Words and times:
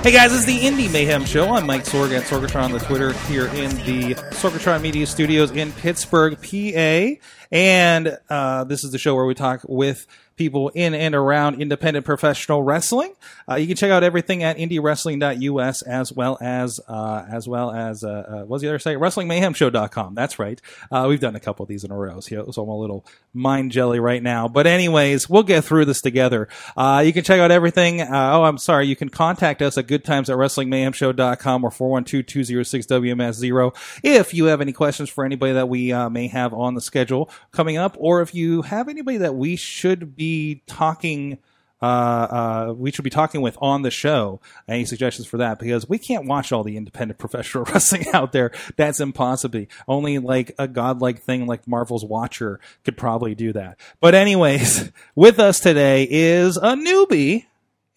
Hey 0.00 0.12
guys, 0.12 0.32
it's 0.32 0.44
the 0.44 0.60
Indie 0.60 0.90
Mayhem 0.90 1.24
Show. 1.24 1.52
I'm 1.52 1.66
Mike 1.66 1.82
Sorg 1.82 2.16
at 2.16 2.22
Sorgatron 2.22 2.62
on 2.62 2.72
the 2.72 2.78
Twitter 2.78 3.12
here 3.24 3.46
in 3.48 3.70
the 3.84 4.14
Sorgatron 4.30 4.80
Media 4.80 5.04
Studios 5.04 5.50
in 5.50 5.72
Pittsburgh, 5.72 6.36
PA. 6.40 7.20
And 7.50 8.18
uh, 8.28 8.64
this 8.64 8.84
is 8.84 8.92
the 8.92 8.98
show 8.98 9.14
where 9.14 9.26
we 9.26 9.34
talk 9.34 9.62
with 9.66 10.06
people 10.38 10.70
in 10.70 10.94
and 10.94 11.14
around 11.14 11.60
independent 11.60 12.06
professional 12.06 12.62
wrestling. 12.62 13.12
Uh, 13.46 13.56
you 13.56 13.66
can 13.66 13.76
check 13.76 13.90
out 13.90 14.02
everything 14.02 14.42
at 14.42 14.56
indiewrestling.us 14.56 15.82
as 15.82 16.10
well 16.12 16.38
as 16.40 16.80
uh, 16.88 17.26
as 17.30 17.46
well 17.46 17.70
as 17.70 18.02
uh, 18.04 18.08
uh, 18.08 18.44
what's 18.44 18.62
the 18.62 18.68
other 18.68 18.78
site? 18.78 18.96
WrestlingMayhemShow.com. 18.96 20.14
That's 20.14 20.38
right. 20.38 20.62
Uh, 20.90 21.04
we've 21.08 21.20
done 21.20 21.36
a 21.36 21.40
couple 21.40 21.64
of 21.64 21.68
these 21.68 21.84
in 21.84 21.90
a 21.90 21.96
row, 21.96 22.20
so 22.20 22.40
I'm 22.40 22.68
a 22.68 22.78
little 22.78 23.04
mind 23.34 23.72
jelly 23.72 24.00
right 24.00 24.22
now. 24.22 24.48
But 24.48 24.66
anyways, 24.66 25.28
we'll 25.28 25.42
get 25.42 25.64
through 25.64 25.84
this 25.86 26.00
together. 26.00 26.48
Uh, 26.76 27.02
you 27.04 27.12
can 27.12 27.24
check 27.24 27.40
out 27.40 27.50
everything. 27.50 28.00
Oh, 28.00 28.44
I'm 28.44 28.58
sorry. 28.58 28.86
You 28.86 28.94
can 28.96 29.10
contact 29.10 29.60
us 29.60 29.76
at 29.76 29.88
goodtimes 29.88 30.30
at 30.30 30.36
WrestlingMayhemShow.com 30.36 31.64
or 31.64 31.70
412-206-WMS0 31.70 33.74
if 34.04 34.32
you 34.32 34.44
have 34.46 34.60
any 34.60 34.72
questions 34.72 35.10
for 35.10 35.24
anybody 35.24 35.54
that 35.54 35.68
we 35.68 35.92
may 36.10 36.28
have 36.28 36.54
on 36.54 36.74
the 36.74 36.80
schedule 36.80 37.28
coming 37.52 37.76
up, 37.76 37.96
or 37.98 38.20
if 38.20 38.34
you 38.34 38.62
have 38.62 38.88
anybody 38.88 39.18
that 39.18 39.34
we 39.34 39.56
should 39.56 40.16
be 40.16 40.62
talking 40.66 41.38
uh, 41.80 41.84
uh, 41.84 42.74
we 42.76 42.90
should 42.90 43.04
be 43.04 43.10
talking 43.10 43.40
with 43.40 43.56
on 43.60 43.82
the 43.82 43.90
show. 43.90 44.40
Any 44.66 44.84
suggestions 44.84 45.28
for 45.28 45.36
that? 45.38 45.58
Because 45.58 45.88
we 45.88 45.98
can't 45.98 46.26
watch 46.26 46.52
all 46.52 46.64
the 46.64 46.76
independent 46.76 47.18
professional 47.20 47.64
wrestling 47.64 48.06
out 48.12 48.32
there. 48.32 48.50
That's 48.76 49.00
impossible. 49.00 49.66
Only 49.86 50.18
like 50.18 50.52
a 50.58 50.66
godlike 50.66 51.22
thing 51.22 51.46
like 51.46 51.68
Marvel's 51.68 52.04
Watcher 52.04 52.60
could 52.84 52.96
probably 52.96 53.34
do 53.34 53.52
that. 53.52 53.78
But 54.00 54.14
anyways, 54.14 54.90
with 55.14 55.38
us 55.38 55.60
today 55.60 56.06
is 56.10 56.56
a 56.56 56.74
newbie 56.74 57.46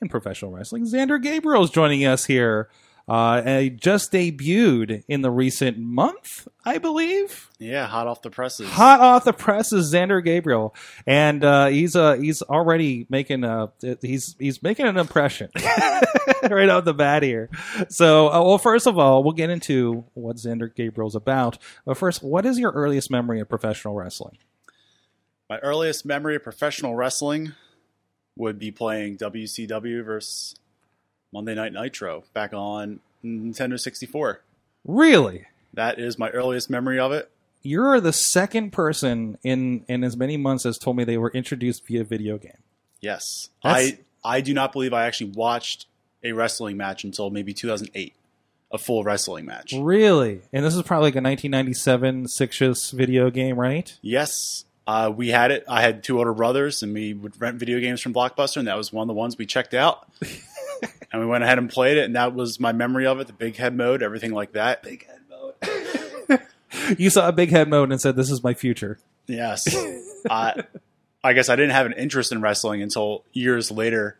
in 0.02 0.10
professional 0.10 0.52
wrestling. 0.52 0.86
Xander 0.86 1.22
Gabriel's 1.22 1.72
joining 1.72 2.06
us 2.06 2.26
here. 2.26 2.70
Uh, 3.12 3.42
and 3.44 3.62
he 3.64 3.70
just 3.70 4.14
debuted 4.14 5.04
in 5.10 5.22
the 5.22 5.30
recent 5.30 5.78
month, 5.78 6.48
I 6.64 6.78
believe 6.78 7.50
Yeah, 7.60 7.86
hot 7.86 8.08
off 8.08 8.22
the 8.22 8.30
presses. 8.30 8.70
hot 8.70 9.02
off 9.02 9.26
the 9.26 9.34
press 9.34 9.74
is 9.74 9.94
Xander 9.94 10.24
Gabriel, 10.24 10.74
and 11.06 11.44
uh, 11.44 11.66
he's 11.66 11.94
uh, 11.94 12.14
he's 12.14 12.42
already 12.42 13.08
making 13.10 13.44
a 13.44 13.70
he's 14.02 14.38
he's 14.40 14.64
making 14.64 14.86
an 14.86 14.96
impression 14.98 15.50
right 16.50 16.70
off 16.70 16.86
the 16.86 16.94
bat 16.94 17.22
here. 17.22 17.50
So, 17.90 18.30
uh, 18.30 18.42
well, 18.46 18.58
first 18.58 18.88
of 18.88 18.98
all, 18.98 19.24
we'll 19.24 19.34
get 19.34 19.50
into 19.50 20.06
what 20.14 20.38
Xander 20.38 20.74
Gabriel's 20.74 21.16
about. 21.16 21.58
But 21.86 21.98
first, 21.98 22.24
what 22.24 22.46
is 22.46 22.60
your 22.60 22.72
earliest 22.72 23.12
memory 23.12 23.42
of 23.42 23.50
professional 23.50 23.94
wrestling? 23.94 24.38
My 25.50 25.58
earliest 25.60 26.06
memory 26.06 26.38
of 26.38 26.44
professional 26.44 26.96
wrestling 26.96 27.56
would 28.38 28.58
be 28.58 28.72
playing 28.72 29.18
WCW 29.18 30.06
versus 30.06 30.56
Monday 31.32 31.56
Night 31.56 31.74
Nitro 31.74 32.24
back 32.34 32.54
on 32.54 33.00
Nintendo 33.24 33.80
64. 33.80 34.42
Really, 34.86 35.46
That 35.74 36.00
is 36.00 36.18
my 36.20 36.30
earliest 36.30 36.70
memory 36.70 37.00
of 37.00 37.12
it. 37.12 37.30
you're 37.64 38.02
the 38.02 38.12
second 38.14 38.72
person 38.72 39.38
in 39.44 39.86
in 39.88 40.04
as 40.04 40.18
many 40.18 40.36
months 40.38 40.66
as 40.66 40.78
told 40.80 40.98
me 40.98 41.04
they 41.04 41.18
were 41.18 41.30
introduced 41.32 41.86
via 41.88 42.04
video 42.04 42.38
game. 42.38 42.58
Yes. 43.00 43.50
That's- 43.64 43.94
I 44.24 44.38
I 44.38 44.42
do 44.42 44.54
not 44.54 44.72
believe 44.74 44.94
I 44.94 45.06
actually 45.06 45.32
watched 45.32 45.86
a 46.24 46.32
wrestling 46.34 46.78
match 46.78 47.04
until 47.04 47.30
maybe 47.30 47.54
2008. 47.54 48.14
A 48.74 48.78
full 48.78 49.04
wrestling 49.04 49.46
match. 49.46 49.74
Really, 49.74 50.42
and 50.54 50.64
this 50.66 50.76
is 50.76 50.82
probably 50.84 51.08
like 51.08 51.16
a 51.16 51.22
1997 51.22 52.26
Sixus 52.28 52.94
video 52.94 53.30
game, 53.30 53.60
right? 53.60 53.98
Yes. 54.02 54.64
Uh, 54.88 55.12
we 55.16 55.28
had 55.30 55.52
it. 55.52 55.66
I 55.68 55.82
had 55.82 56.04
two 56.04 56.18
older 56.20 56.34
brothers, 56.34 56.82
and 56.82 56.94
we 56.94 57.14
would 57.14 57.40
rent 57.42 57.58
video 57.58 57.80
games 57.82 58.00
from 58.02 58.14
Blockbuster, 58.14 58.58
and 58.58 58.68
that 58.70 58.78
was 58.78 58.94
one 58.94 59.04
of 59.04 59.08
the 59.10 59.14
ones 59.14 59.38
we 59.38 59.46
checked 59.46 59.74
out. 59.74 60.08
and 61.12 61.22
we 61.22 61.28
went 61.28 61.44
ahead 61.44 61.58
and 61.58 61.70
played 61.70 61.98
it, 61.98 62.06
and 62.06 62.16
that 62.16 62.34
was 62.34 62.60
my 62.60 62.72
memory 62.72 63.06
of 63.06 63.20
it. 63.20 63.28
The 63.28 63.34
big 63.34 63.58
head 63.58 63.76
mode, 63.76 64.02
everything 64.02 64.32
like 64.32 64.54
that. 64.54 64.84
Big 64.84 65.06
head 65.06 65.20
mode. 65.30 65.56
you 66.98 67.10
saw 67.10 67.28
a 67.28 67.32
big 67.32 67.50
head 67.50 67.70
mode 67.70 67.92
and 67.92 68.00
said, 68.00 68.16
"This 68.16 68.32
is 68.32 68.44
my 68.44 68.54
future." 68.54 69.00
Yes. 69.28 69.76
I, 70.30 70.64
I 71.24 71.34
guess 71.34 71.50
I 71.50 71.56
didn't 71.56 71.72
have 71.72 71.86
an 71.86 71.94
interest 71.94 72.32
in 72.32 72.42
wrestling 72.42 72.82
until 72.82 73.24
years 73.34 73.72
later. 73.72 74.18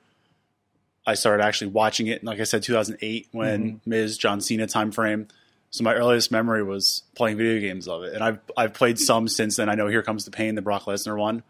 I 1.06 1.16
started 1.16 1.44
actually 1.44 1.72
watching 1.72 2.08
it. 2.08 2.20
and 2.20 2.28
Like 2.28 2.40
I 2.40 2.44
said, 2.44 2.62
2008 2.62 3.28
when 3.32 3.64
mm-hmm. 3.64 3.90
Ms. 3.90 4.18
John 4.20 4.40
Cena 4.40 4.68
time 4.68 4.92
frame. 4.92 5.28
So 5.72 5.84
my 5.84 5.96
earliest 5.96 6.32
memory 6.32 6.64
was 6.64 7.04
playing 7.16 7.38
video 7.38 7.60
games 7.60 7.88
of 7.88 8.04
it, 8.04 8.14
and 8.14 8.24
I've 8.24 8.40
I've 8.58 8.74
played 8.74 9.00
some 9.00 9.28
since 9.28 9.56
then. 9.56 9.70
I 9.70 9.76
know 9.76 9.88
Here 9.88 10.04
Comes 10.04 10.26
the 10.26 10.32
Pain, 10.32 10.56
the 10.56 10.62
Brock 10.62 10.84
Lesnar 10.84 11.18
one, 11.18 11.44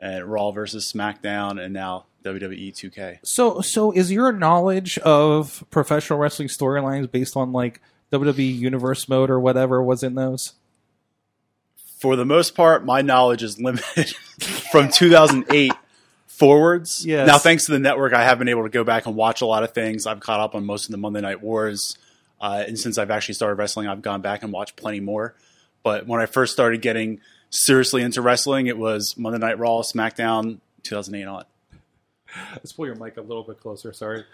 and 0.00 0.24
Raw 0.24 0.52
versus 0.52 0.90
SmackDown, 0.90 1.60
and 1.60 1.74
now 1.74 2.06
WWE 2.24 2.72
2K. 2.72 3.18
So, 3.22 3.60
so 3.60 3.92
is 3.92 4.12
your 4.12 4.32
knowledge 4.32 4.98
of 4.98 5.64
professional 5.70 6.18
wrestling 6.18 6.48
storylines 6.48 7.10
based 7.10 7.36
on 7.36 7.52
like 7.52 7.80
WWE 8.12 8.56
Universe 8.56 9.08
mode 9.08 9.30
or 9.30 9.40
whatever 9.40 9.82
was 9.82 10.02
in 10.02 10.14
those? 10.14 10.54
For 11.98 12.16
the 12.16 12.24
most 12.24 12.54
part, 12.54 12.84
my 12.84 13.02
knowledge 13.02 13.42
is 13.42 13.60
limited 13.60 14.08
from 14.72 14.90
2008 14.90 15.72
forwards. 16.26 17.04
Yes. 17.04 17.26
Now, 17.26 17.36
thanks 17.38 17.66
to 17.66 17.72
the 17.72 17.78
network, 17.78 18.14
I 18.14 18.24
have 18.24 18.38
been 18.38 18.48
able 18.48 18.62
to 18.62 18.70
go 18.70 18.82
back 18.82 19.06
and 19.06 19.14
watch 19.14 19.42
a 19.42 19.46
lot 19.46 19.62
of 19.62 19.72
things. 19.72 20.06
I've 20.06 20.20
caught 20.20 20.40
up 20.40 20.54
on 20.54 20.64
most 20.64 20.86
of 20.86 20.90
the 20.90 20.96
Monday 20.96 21.20
Night 21.20 21.42
Wars. 21.42 21.98
Uh, 22.40 22.64
and 22.66 22.78
since 22.78 22.96
I've 22.96 23.10
actually 23.10 23.34
started 23.34 23.56
wrestling, 23.56 23.86
I've 23.86 24.00
gone 24.00 24.22
back 24.22 24.42
and 24.42 24.50
watched 24.50 24.76
plenty 24.76 25.00
more. 25.00 25.34
But 25.82 26.06
when 26.06 26.20
I 26.20 26.26
first 26.26 26.54
started 26.54 26.80
getting 26.80 27.20
seriously 27.50 28.00
into 28.00 28.22
wrestling, 28.22 28.66
it 28.66 28.78
was 28.78 29.16
Monday 29.18 29.38
Night 29.38 29.58
Raw, 29.58 29.82
SmackDown, 29.82 30.60
2008 30.82 31.24
on. 31.24 31.44
Let's 32.52 32.72
pull 32.72 32.86
your 32.86 32.94
mic 32.94 33.16
a 33.16 33.22
little 33.22 33.42
bit 33.42 33.60
closer. 33.60 33.92
Sorry. 33.92 34.24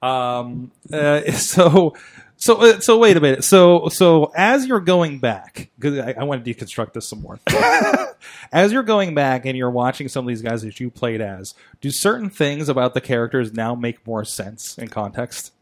Um, 0.00 0.72
uh, 0.92 1.30
so, 1.32 1.94
so, 2.36 2.56
uh, 2.56 2.80
so 2.80 2.98
wait 2.98 3.16
a 3.16 3.20
minute. 3.20 3.44
So, 3.44 3.88
so 3.88 4.32
as 4.36 4.66
you're 4.66 4.80
going 4.80 5.18
back, 5.18 5.70
because 5.78 5.98
I, 5.98 6.14
I 6.20 6.24
want 6.24 6.44
to 6.44 6.54
deconstruct 6.54 6.92
this 6.94 7.08
some 7.08 7.22
more. 7.22 7.40
as 8.52 8.72
you're 8.72 8.82
going 8.82 9.14
back 9.14 9.46
and 9.46 9.56
you're 9.56 9.70
watching 9.70 10.08
some 10.08 10.24
of 10.24 10.28
these 10.28 10.42
guys 10.42 10.62
that 10.62 10.80
you 10.80 10.90
played 10.90 11.20
as, 11.20 11.54
do 11.80 11.90
certain 11.90 12.30
things 12.30 12.68
about 12.68 12.94
the 12.94 13.00
characters 13.00 13.52
now 13.52 13.74
make 13.74 14.06
more 14.06 14.24
sense 14.24 14.78
in 14.78 14.88
context? 14.88 15.52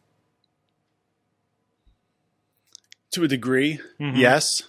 To 3.12 3.24
a 3.24 3.28
degree, 3.28 3.80
yes. 3.98 4.62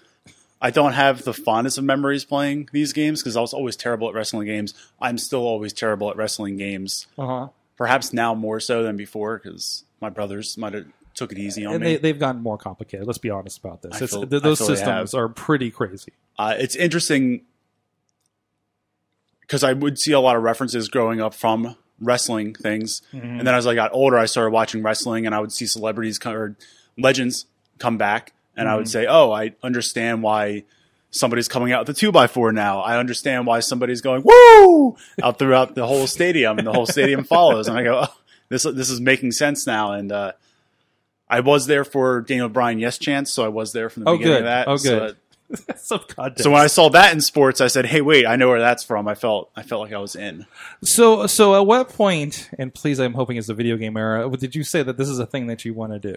I 0.62 0.70
don't 0.70 0.94
have 0.94 1.24
the 1.24 1.34
fondest 1.34 1.78
of 1.80 1.84
memories 1.84 2.24
playing 2.24 2.70
these 2.72 2.94
games 2.94 3.22
because 3.22 3.36
I 3.36 3.42
was 3.42 3.54
always 3.54 3.76
terrible 3.76 4.08
at 4.10 4.14
wrestling 4.14 4.46
games. 4.48 4.74
I'm 5.02 5.18
still 5.18 5.42
always 5.42 5.74
terrible 5.74 6.10
at 6.12 6.18
wrestling 6.18 6.58
games. 6.58 7.08
Uh 7.18 7.26
huh. 7.26 7.48
Perhaps 7.78 8.14
now 8.14 8.36
more 8.36 8.60
so 8.60 8.84
than 8.84 8.96
before 8.96 9.40
because 9.40 9.86
my 10.02 10.10
brothers 10.10 10.58
might 10.58 10.74
have 10.74 10.86
took 11.16 11.32
it 11.32 11.40
easy 11.40 11.66
on 11.66 11.74
And 11.76 11.84
me. 11.84 11.94
they, 11.96 11.98
they've 11.98 12.20
gotten 12.20 12.42
more 12.44 12.58
complicated. 12.58 13.08
Let's 13.08 13.18
be 13.18 13.32
honest 13.32 13.58
about 13.58 13.82
this. 13.82 13.98
Feel- 14.12 14.28
th- 14.28 14.44
those 14.44 14.60
systems 14.66 15.14
are 15.16 15.28
pretty 15.28 15.72
crazy. 15.72 16.14
uh, 16.38 16.54
it's 16.58 16.76
interesting 16.76 17.42
because 19.42 19.64
I 19.64 19.74
would 19.74 20.00
see 20.00 20.12
a 20.12 20.20
lot 20.20 20.36
of 20.36 20.44
references 20.44 20.88
growing 20.90 21.20
up 21.22 21.34
from 21.34 21.76
wrestling 22.00 22.54
things, 22.56 23.02
Mm-hmm. 23.14 23.40
and 23.40 23.48
then 23.48 23.54
as 23.54 23.68
I 23.68 23.76
got 23.76 23.92
older, 23.94 24.18
I 24.18 24.26
started 24.26 24.52
watching 24.52 24.82
wrestling, 24.82 25.26
and 25.26 25.36
I 25.36 25.40
would 25.40 25.52
see 25.52 25.66
celebrities 25.68 26.18
come, 26.18 26.34
or 26.34 26.56
legends 26.98 27.46
come 27.78 27.98
back, 27.98 28.34
and 28.56 28.68
I 28.68 28.76
would 28.76 28.86
Mm-hmm. 28.86 28.90
say, 28.92 29.06
"Oh, 29.08 29.32
I 29.32 29.54
understand 29.64 30.24
why." 30.24 30.64
Somebody's 31.14 31.50
coming 31.50 31.74
out 31.74 31.86
with 31.86 31.98
a 31.98 32.00
two 32.00 32.10
by 32.14 32.28
four 32.28 32.54
now. 32.54 32.80
I 32.80 32.98
understand 32.98 33.46
why 33.46 33.60
somebody's 33.60 34.00
going 34.00 34.24
woo 34.24 34.96
out 35.22 35.38
throughout 35.40 35.76
the 35.76 35.86
whole 35.86 36.08
stadium, 36.08 36.58
and 36.58 36.66
the 36.66 36.72
whole 36.72 36.86
stadium 36.86 37.26
follows. 37.26 37.68
And 37.68 37.78
I 37.78 37.84
go, 37.84 38.06
oh, 38.06 38.16
"This 38.48 38.64
this 38.64 38.90
is 38.90 39.02
making 39.02 39.34
sense 39.34 39.68
now." 39.68 39.92
And 39.92 40.10
uh, 40.10 40.32
I 41.30 41.42
was 41.42 41.68
there 41.68 41.84
for 41.84 42.22
Daniel 42.22 42.48
Bryan 42.48 42.80
Yes 42.80 42.98
Chance, 42.98 43.34
so 43.34 43.44
I 43.44 43.50
was 43.50 43.74
there 43.74 43.90
from 43.90 44.06
the 44.06 44.10
Oh, 44.10 44.18
beginning 44.18 44.36
good. 44.36 44.40
of 44.40 44.46
that. 44.46 44.68
Oh, 44.70 44.78
So 44.78 45.00
good. 45.00 45.18
Context. 46.16 46.44
so 46.46 46.52
when 46.52 46.62
I 46.62 46.68
saw 46.68 46.88
that 46.92 47.12
in 47.14 47.20
sports, 47.20 47.60
I 47.60 47.68
said, 47.68 47.86
"Hey, 47.88 48.00
wait! 48.00 48.26
I 48.26 48.38
know 48.38 48.48
where 48.48 48.62
that's 48.62 48.86
from." 48.86 49.06
I 49.10 49.16
felt 49.16 49.52
I 49.54 49.64
felt 49.64 49.82
like 49.82 49.92
I 49.92 49.98
was 49.98 50.16
in. 50.16 50.46
So, 50.82 51.28
so 51.28 51.56
at 51.60 51.66
what 51.68 51.90
point, 51.90 52.50
and 52.58 52.74
please, 52.74 53.02
I'm 53.02 53.16
hoping 53.16 53.36
it's 53.36 53.48
the 53.48 53.54
video 53.54 53.76
game 53.76 53.98
era, 53.98 54.30
did 54.38 54.56
you 54.56 54.64
say 54.64 54.82
that 54.82 54.96
this 54.96 55.10
is 55.10 55.20
a 55.20 55.26
thing 55.26 55.48
that 55.48 55.66
you 55.66 55.74
want 55.74 55.92
to 55.92 56.00
do? 56.00 56.16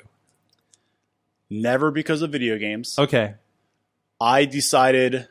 Never 1.63 1.91
because 1.91 2.21
of 2.23 2.33
video 2.33 2.59
games. 2.59 2.99
Okay. 2.99 3.35
I 4.21 4.45
decided. 4.45 5.29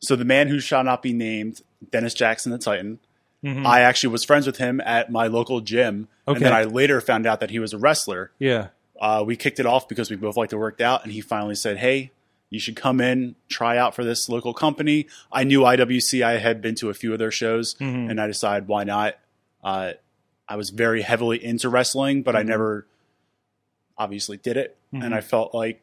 So 0.00 0.16
the 0.16 0.24
man 0.24 0.48
who 0.48 0.60
shall 0.60 0.82
not 0.82 1.02
be 1.02 1.12
named, 1.12 1.60
Dennis 1.90 2.14
Jackson, 2.14 2.52
the 2.52 2.58
Titan, 2.58 2.98
I 3.42 3.80
actually 3.80 4.12
was 4.12 4.24
friends 4.24 4.46
with 4.46 4.58
him 4.58 4.80
at 4.82 5.10
my 5.10 5.26
local 5.26 5.60
gym, 5.60 6.08
and 6.26 6.36
then 6.44 6.52
I 6.52 6.64
later 6.64 7.00
found 7.00 7.26
out 7.26 7.40
that 7.40 7.50
he 7.50 7.58
was 7.58 7.72
a 7.72 7.78
wrestler. 7.78 8.32
Yeah. 8.38 8.68
Uh, 9.00 9.24
we 9.26 9.34
kicked 9.36 9.58
it 9.58 9.64
off 9.66 9.88
because 9.88 10.10
we 10.10 10.16
both 10.16 10.36
liked 10.36 10.50
to 10.50 10.58
work 10.58 10.80
out, 10.80 11.04
and 11.04 11.12
he 11.12 11.20
finally 11.22 11.54
said, 11.54 11.78
"Hey, 11.78 12.12
you 12.50 12.58
should 12.58 12.76
come 12.76 13.00
in, 13.00 13.36
try 13.48 13.78
out 13.78 13.94
for 13.94 14.04
this 14.04 14.28
local 14.28 14.52
company." 14.52 15.06
I 15.32 15.44
knew 15.44 15.60
IWC; 15.60 16.22
I 16.22 16.36
had 16.38 16.60
been 16.60 16.74
to 16.76 16.90
a 16.90 16.94
few 16.94 17.14
of 17.14 17.18
their 17.18 17.30
shows, 17.30 17.76
and 18.10 18.20
I 18.20 18.26
decided 18.26 18.68
why 18.68 18.84
not. 18.84 19.16
Uh, 19.64 19.92
I 20.50 20.56
was 20.56 20.70
very 20.70 21.02
heavily 21.02 21.42
into 21.42 21.68
wrestling, 21.68 22.22
but 22.22 22.34
I 22.34 22.40
mm-hmm. 22.40 22.48
never 22.48 22.86
obviously 23.96 24.36
did 24.36 24.56
it, 24.56 24.76
and 24.92 25.14
I 25.14 25.18
mm-hmm. 25.18 25.28
felt 25.28 25.54
like 25.54 25.80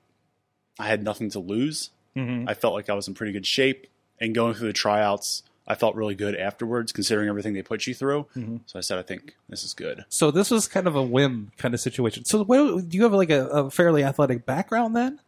I 0.78 0.88
had 0.88 1.04
nothing 1.04 1.30
to 1.32 1.40
lose. 1.40 1.92
Mm-hmm. 2.18 2.50
I 2.50 2.54
felt 2.54 2.74
like 2.74 2.90
I 2.90 2.94
was 2.94 3.08
in 3.08 3.14
pretty 3.14 3.32
good 3.32 3.46
shape, 3.46 3.88
and 4.20 4.36
going 4.36 4.56
through 4.56 4.68
the 4.68 4.74
tryouts, 4.74 5.44
I 5.66 5.76
felt 5.76 5.96
really 5.96 6.16
good 6.16 6.36
afterwards, 6.36 6.92
considering 6.92 7.30
everything 7.30 7.54
they 7.54 7.62
put 7.62 7.88
you 7.88 7.94
through. 7.94 8.28
So 8.66 8.78
I 8.78 8.82
said, 8.82 9.00
"I 9.00 9.04
think 9.04 9.38
this 9.48 9.64
is 9.64 9.74
good." 9.74 10.04
So 10.10 10.32
this 10.32 10.52
was 10.52 10.68
kind 10.68 10.86
of 10.86 10.98
a 10.98 11.04
whim 11.04 11.52
kind 11.58 11.74
of 11.74 11.80
situation. 11.80 12.26
So 12.26 12.44
what, 12.44 12.90
do 12.90 12.98
you 12.98 13.04
have 13.04 13.14
like 13.14 13.30
a, 13.30 13.48
a 13.48 13.72
fairly 13.72 14.04
athletic 14.04 14.46
background 14.46 14.98
then? 14.98 15.22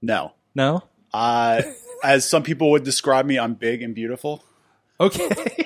No, 0.00 0.32
No. 0.54 0.84
uh, 1.12 1.62
as 2.04 2.28
some 2.28 2.42
people 2.42 2.70
would 2.70 2.84
describe 2.84 3.26
me, 3.26 3.38
I'm 3.38 3.54
big 3.54 3.82
and 3.82 3.94
beautiful. 3.94 4.44
Okay. 5.00 5.28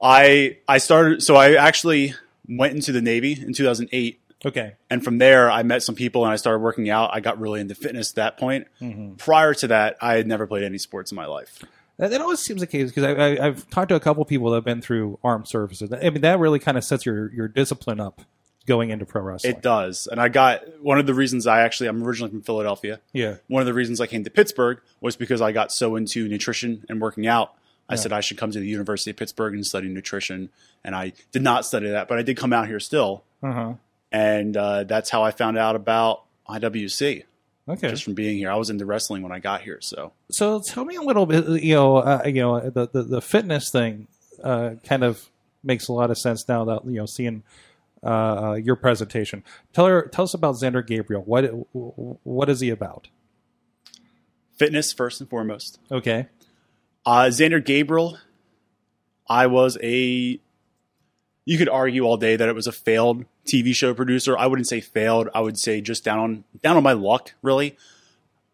I 0.00 0.58
I 0.66 0.78
started 0.78 1.22
so 1.22 1.36
I 1.36 1.54
actually 1.54 2.14
went 2.48 2.74
into 2.74 2.92
the 2.92 3.02
Navy 3.02 3.32
in 3.32 3.52
2008 3.52 4.20
okay. 4.46 4.74
and 4.88 5.04
from 5.04 5.18
there 5.18 5.50
I 5.50 5.62
met 5.62 5.82
some 5.82 5.94
people 5.94 6.24
and 6.24 6.32
I 6.32 6.36
started 6.36 6.60
working 6.60 6.88
out. 6.88 7.10
I 7.12 7.20
got 7.20 7.38
really 7.38 7.60
into 7.60 7.74
fitness 7.74 8.10
at 8.12 8.16
that 8.16 8.38
point. 8.38 8.66
Mm-hmm. 8.80 9.14
Prior 9.14 9.54
to 9.54 9.66
that, 9.68 9.96
I 10.00 10.14
had 10.14 10.26
never 10.26 10.46
played 10.46 10.62
any 10.62 10.78
sports 10.78 11.12
in 11.12 11.16
my 11.16 11.26
life. 11.26 11.62
That, 11.98 12.10
that 12.10 12.20
always 12.20 12.38
seems 12.38 12.60
the 12.60 12.66
case 12.66 12.90
because 12.90 13.04
I, 13.04 13.12
I, 13.12 13.46
I've 13.46 13.68
talked 13.70 13.88
to 13.88 13.96
a 13.96 14.00
couple 14.00 14.24
people 14.24 14.50
that 14.50 14.58
have 14.58 14.64
been 14.64 14.80
through 14.80 15.18
armed 15.22 15.48
services. 15.48 15.92
I 15.92 16.10
mean, 16.10 16.20
that 16.20 16.38
really 16.38 16.60
kind 16.60 16.78
of 16.78 16.84
sets 16.84 17.04
your, 17.04 17.32
your 17.32 17.48
discipline 17.48 17.98
up 17.98 18.22
going 18.68 18.90
into 18.90 19.04
pro 19.04 19.22
wrestling. 19.22 19.56
It 19.56 19.62
does. 19.62 20.06
And 20.06 20.20
I 20.20 20.28
got 20.28 20.62
one 20.80 20.98
of 20.98 21.06
the 21.06 21.14
reasons 21.14 21.46
I 21.46 21.62
actually 21.62 21.88
I'm 21.88 22.04
originally 22.04 22.30
from 22.30 22.42
Philadelphia. 22.42 23.00
Yeah. 23.12 23.36
One 23.48 23.60
of 23.60 23.66
the 23.66 23.74
reasons 23.74 24.00
I 24.00 24.06
came 24.06 24.22
to 24.24 24.30
Pittsburgh 24.30 24.80
was 25.00 25.16
because 25.16 25.40
I 25.40 25.50
got 25.50 25.72
so 25.72 25.96
into 25.96 26.28
nutrition 26.28 26.84
and 26.88 27.00
working 27.00 27.26
out. 27.26 27.54
I 27.88 27.96
said 27.96 28.12
I 28.12 28.20
should 28.20 28.36
come 28.36 28.50
to 28.50 28.60
the 28.60 28.66
University 28.66 29.10
of 29.10 29.16
Pittsburgh 29.16 29.54
and 29.54 29.64
study 29.66 29.88
nutrition, 29.88 30.50
and 30.84 30.94
I 30.94 31.12
did 31.32 31.42
not 31.42 31.64
study 31.64 31.88
that, 31.88 32.06
but 32.08 32.18
I 32.18 32.22
did 32.22 32.36
come 32.36 32.52
out 32.52 32.66
here 32.66 32.80
still, 32.80 33.24
Uh-huh. 33.42 33.74
and 34.12 34.56
uh, 34.56 34.84
that's 34.84 35.08
how 35.10 35.22
I 35.22 35.30
found 35.30 35.56
out 35.58 35.74
about 35.76 36.24
IWC. 36.48 37.24
Okay. 37.68 37.88
just 37.90 38.02
from 38.04 38.14
being 38.14 38.38
here. 38.38 38.50
I 38.50 38.54
was 38.56 38.70
into 38.70 38.86
wrestling 38.86 39.22
when 39.22 39.30
I 39.32 39.40
got 39.40 39.60
here, 39.60 39.78
so 39.82 40.12
so 40.30 40.58
tell 40.60 40.84
me 40.86 40.96
a 40.96 41.02
little 41.02 41.26
bit. 41.26 41.62
You 41.62 41.74
know, 41.74 41.96
uh, 41.98 42.22
you 42.24 42.32
know, 42.40 42.60
the 42.70 42.88
the, 42.90 43.02
the 43.02 43.20
fitness 43.20 43.70
thing 43.70 44.06
uh, 44.42 44.76
kind 44.84 45.04
of 45.04 45.28
makes 45.62 45.88
a 45.88 45.92
lot 45.92 46.10
of 46.10 46.16
sense 46.16 46.48
now 46.48 46.64
that 46.64 46.84
you 46.86 46.92
know 46.92 47.04
seeing 47.04 47.42
uh, 48.02 48.06
uh, 48.06 48.54
your 48.54 48.74
presentation. 48.76 49.44
Tell 49.74 49.84
her, 49.84 50.08
tell 50.08 50.24
us 50.24 50.32
about 50.32 50.54
Xander 50.54 50.86
Gabriel. 50.86 51.22
What 51.22 51.44
what 52.24 52.48
is 52.48 52.60
he 52.60 52.70
about? 52.70 53.08
fitness 54.56 54.92
first 54.92 55.20
and 55.20 55.30
foremost. 55.30 55.78
Okay. 55.90 56.26
Uh, 57.08 57.30
Xander 57.30 57.64
Gabriel, 57.64 58.18
I 59.26 59.46
was 59.46 59.78
a. 59.82 60.38
You 61.46 61.56
could 61.56 61.70
argue 61.70 62.02
all 62.02 62.18
day 62.18 62.36
that 62.36 62.50
it 62.50 62.54
was 62.54 62.66
a 62.66 62.72
failed 62.72 63.24
TV 63.46 63.74
show 63.74 63.94
producer. 63.94 64.36
I 64.36 64.46
wouldn't 64.46 64.68
say 64.68 64.82
failed. 64.82 65.30
I 65.34 65.40
would 65.40 65.58
say 65.58 65.80
just 65.80 66.04
down 66.04 66.18
on 66.18 66.44
down 66.62 66.76
on 66.76 66.82
my 66.82 66.92
luck, 66.92 67.32
really. 67.40 67.78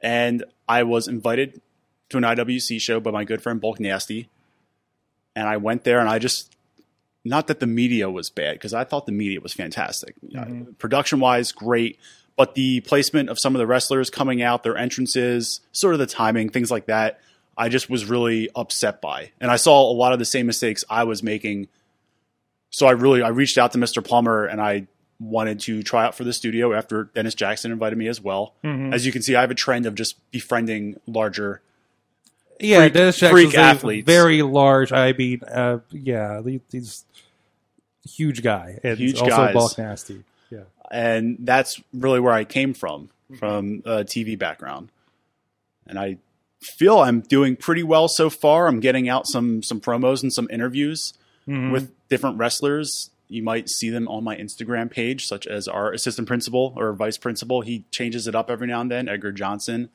And 0.00 0.44
I 0.68 0.84
was 0.84 1.08
invited 1.08 1.62
to 2.10 2.18
an 2.18 2.22
IWC 2.22 2.80
show 2.80 3.00
by 3.00 3.10
my 3.10 3.24
good 3.24 3.42
friend 3.42 3.60
Bulk 3.60 3.80
Nasty, 3.80 4.28
and 5.34 5.48
I 5.48 5.56
went 5.56 5.82
there 5.82 5.98
and 5.98 6.08
I 6.08 6.20
just 6.20 6.54
not 7.24 7.48
that 7.48 7.58
the 7.58 7.66
media 7.66 8.08
was 8.08 8.30
bad 8.30 8.52
because 8.52 8.72
I 8.72 8.84
thought 8.84 9.06
the 9.06 9.10
media 9.10 9.40
was 9.40 9.52
fantastic, 9.52 10.14
production 10.78 11.18
wise, 11.18 11.50
great. 11.50 11.98
But 12.36 12.54
the 12.54 12.82
placement 12.82 13.30
of 13.30 13.40
some 13.40 13.56
of 13.56 13.58
the 13.58 13.66
wrestlers 13.66 14.10
coming 14.10 14.42
out, 14.42 14.62
their 14.62 14.76
entrances, 14.76 15.60
sort 15.72 15.94
of 15.94 15.98
the 15.98 16.06
timing, 16.06 16.50
things 16.50 16.70
like 16.70 16.86
that, 16.86 17.18
I 17.56 17.68
just 17.68 17.88
was 17.88 18.04
really 18.06 18.48
upset 18.54 19.00
by. 19.00 19.30
And 19.40 19.50
I 19.50 19.56
saw 19.56 19.90
a 19.90 19.94
lot 19.94 20.12
of 20.12 20.18
the 20.18 20.24
same 20.24 20.46
mistakes 20.46 20.84
I 20.90 21.04
was 21.04 21.22
making. 21.22 21.68
So 22.70 22.86
I 22.86 22.92
really 22.92 23.22
I 23.22 23.28
reached 23.28 23.58
out 23.58 23.72
to 23.72 23.78
Mr. 23.78 24.04
Plummer 24.04 24.44
and 24.46 24.60
I 24.60 24.86
wanted 25.20 25.60
to 25.60 25.82
try 25.84 26.04
out 26.04 26.14
for 26.16 26.24
the 26.24 26.32
studio 26.32 26.72
after 26.74 27.04
Dennis 27.14 27.34
Jackson 27.36 27.70
invited 27.70 27.96
me 27.96 28.08
as 28.08 28.20
well. 28.20 28.54
As 28.64 29.06
you 29.06 29.12
can 29.12 29.22
see, 29.22 29.36
I 29.36 29.42
have 29.42 29.50
a 29.52 29.54
trend 29.54 29.86
of 29.86 29.94
just 29.94 30.16
befriending 30.32 30.98
larger 31.06 31.62
Yeah, 32.58 32.80
Freak- 32.80 32.92
Dennis 32.94 33.18
freak 33.18 33.30
Jackson's 33.50 33.54
a 33.54 33.58
athletes. 33.60 34.06
very 34.06 34.42
large. 34.42 34.92
I 34.92 35.12
mean, 35.12 35.40
uh, 35.46 35.78
yeah, 35.92 36.42
he- 36.42 36.60
he's 36.72 37.04
huge 38.04 38.42
guy 38.42 38.78
and 38.82 38.98
Huge 38.98 39.16
also 39.18 39.28
guys. 39.28 39.54
bulk 39.54 39.78
nasty. 39.78 40.24
Yeah. 40.50 40.64
and 40.90 41.38
that's 41.40 41.80
really 41.92 42.20
where 42.20 42.32
I 42.34 42.44
came 42.44 42.74
from, 42.74 43.08
from 43.38 43.82
a 43.86 44.04
TV 44.04 44.36
background. 44.38 44.90
And 45.86 45.98
I 45.98 46.18
feel 46.60 46.98
I'm 47.00 47.20
doing 47.20 47.56
pretty 47.56 47.82
well 47.82 48.08
so 48.08 48.30
far. 48.30 48.66
I'm 48.66 48.80
getting 48.80 49.08
out 49.08 49.26
some 49.26 49.62
some 49.62 49.80
promos 49.80 50.22
and 50.22 50.32
some 50.32 50.48
interviews 50.50 51.12
with 51.46 51.92
different 52.08 52.38
wrestlers. 52.38 53.10
You 53.28 53.42
might 53.42 53.68
see 53.68 53.90
them 53.90 54.06
on 54.08 54.24
my 54.24 54.36
Instagram 54.36 54.90
page, 54.90 55.26
such 55.26 55.46
as 55.46 55.66
our 55.68 55.92
assistant 55.92 56.26
principal 56.28 56.72
or 56.76 56.92
vice 56.94 57.18
principal. 57.18 57.60
He 57.62 57.84
changes 57.90 58.26
it 58.26 58.34
up 58.34 58.50
every 58.50 58.66
now 58.66 58.80
and 58.80 58.90
then. 58.90 59.08
Edgar 59.08 59.32
Johnson. 59.32 59.90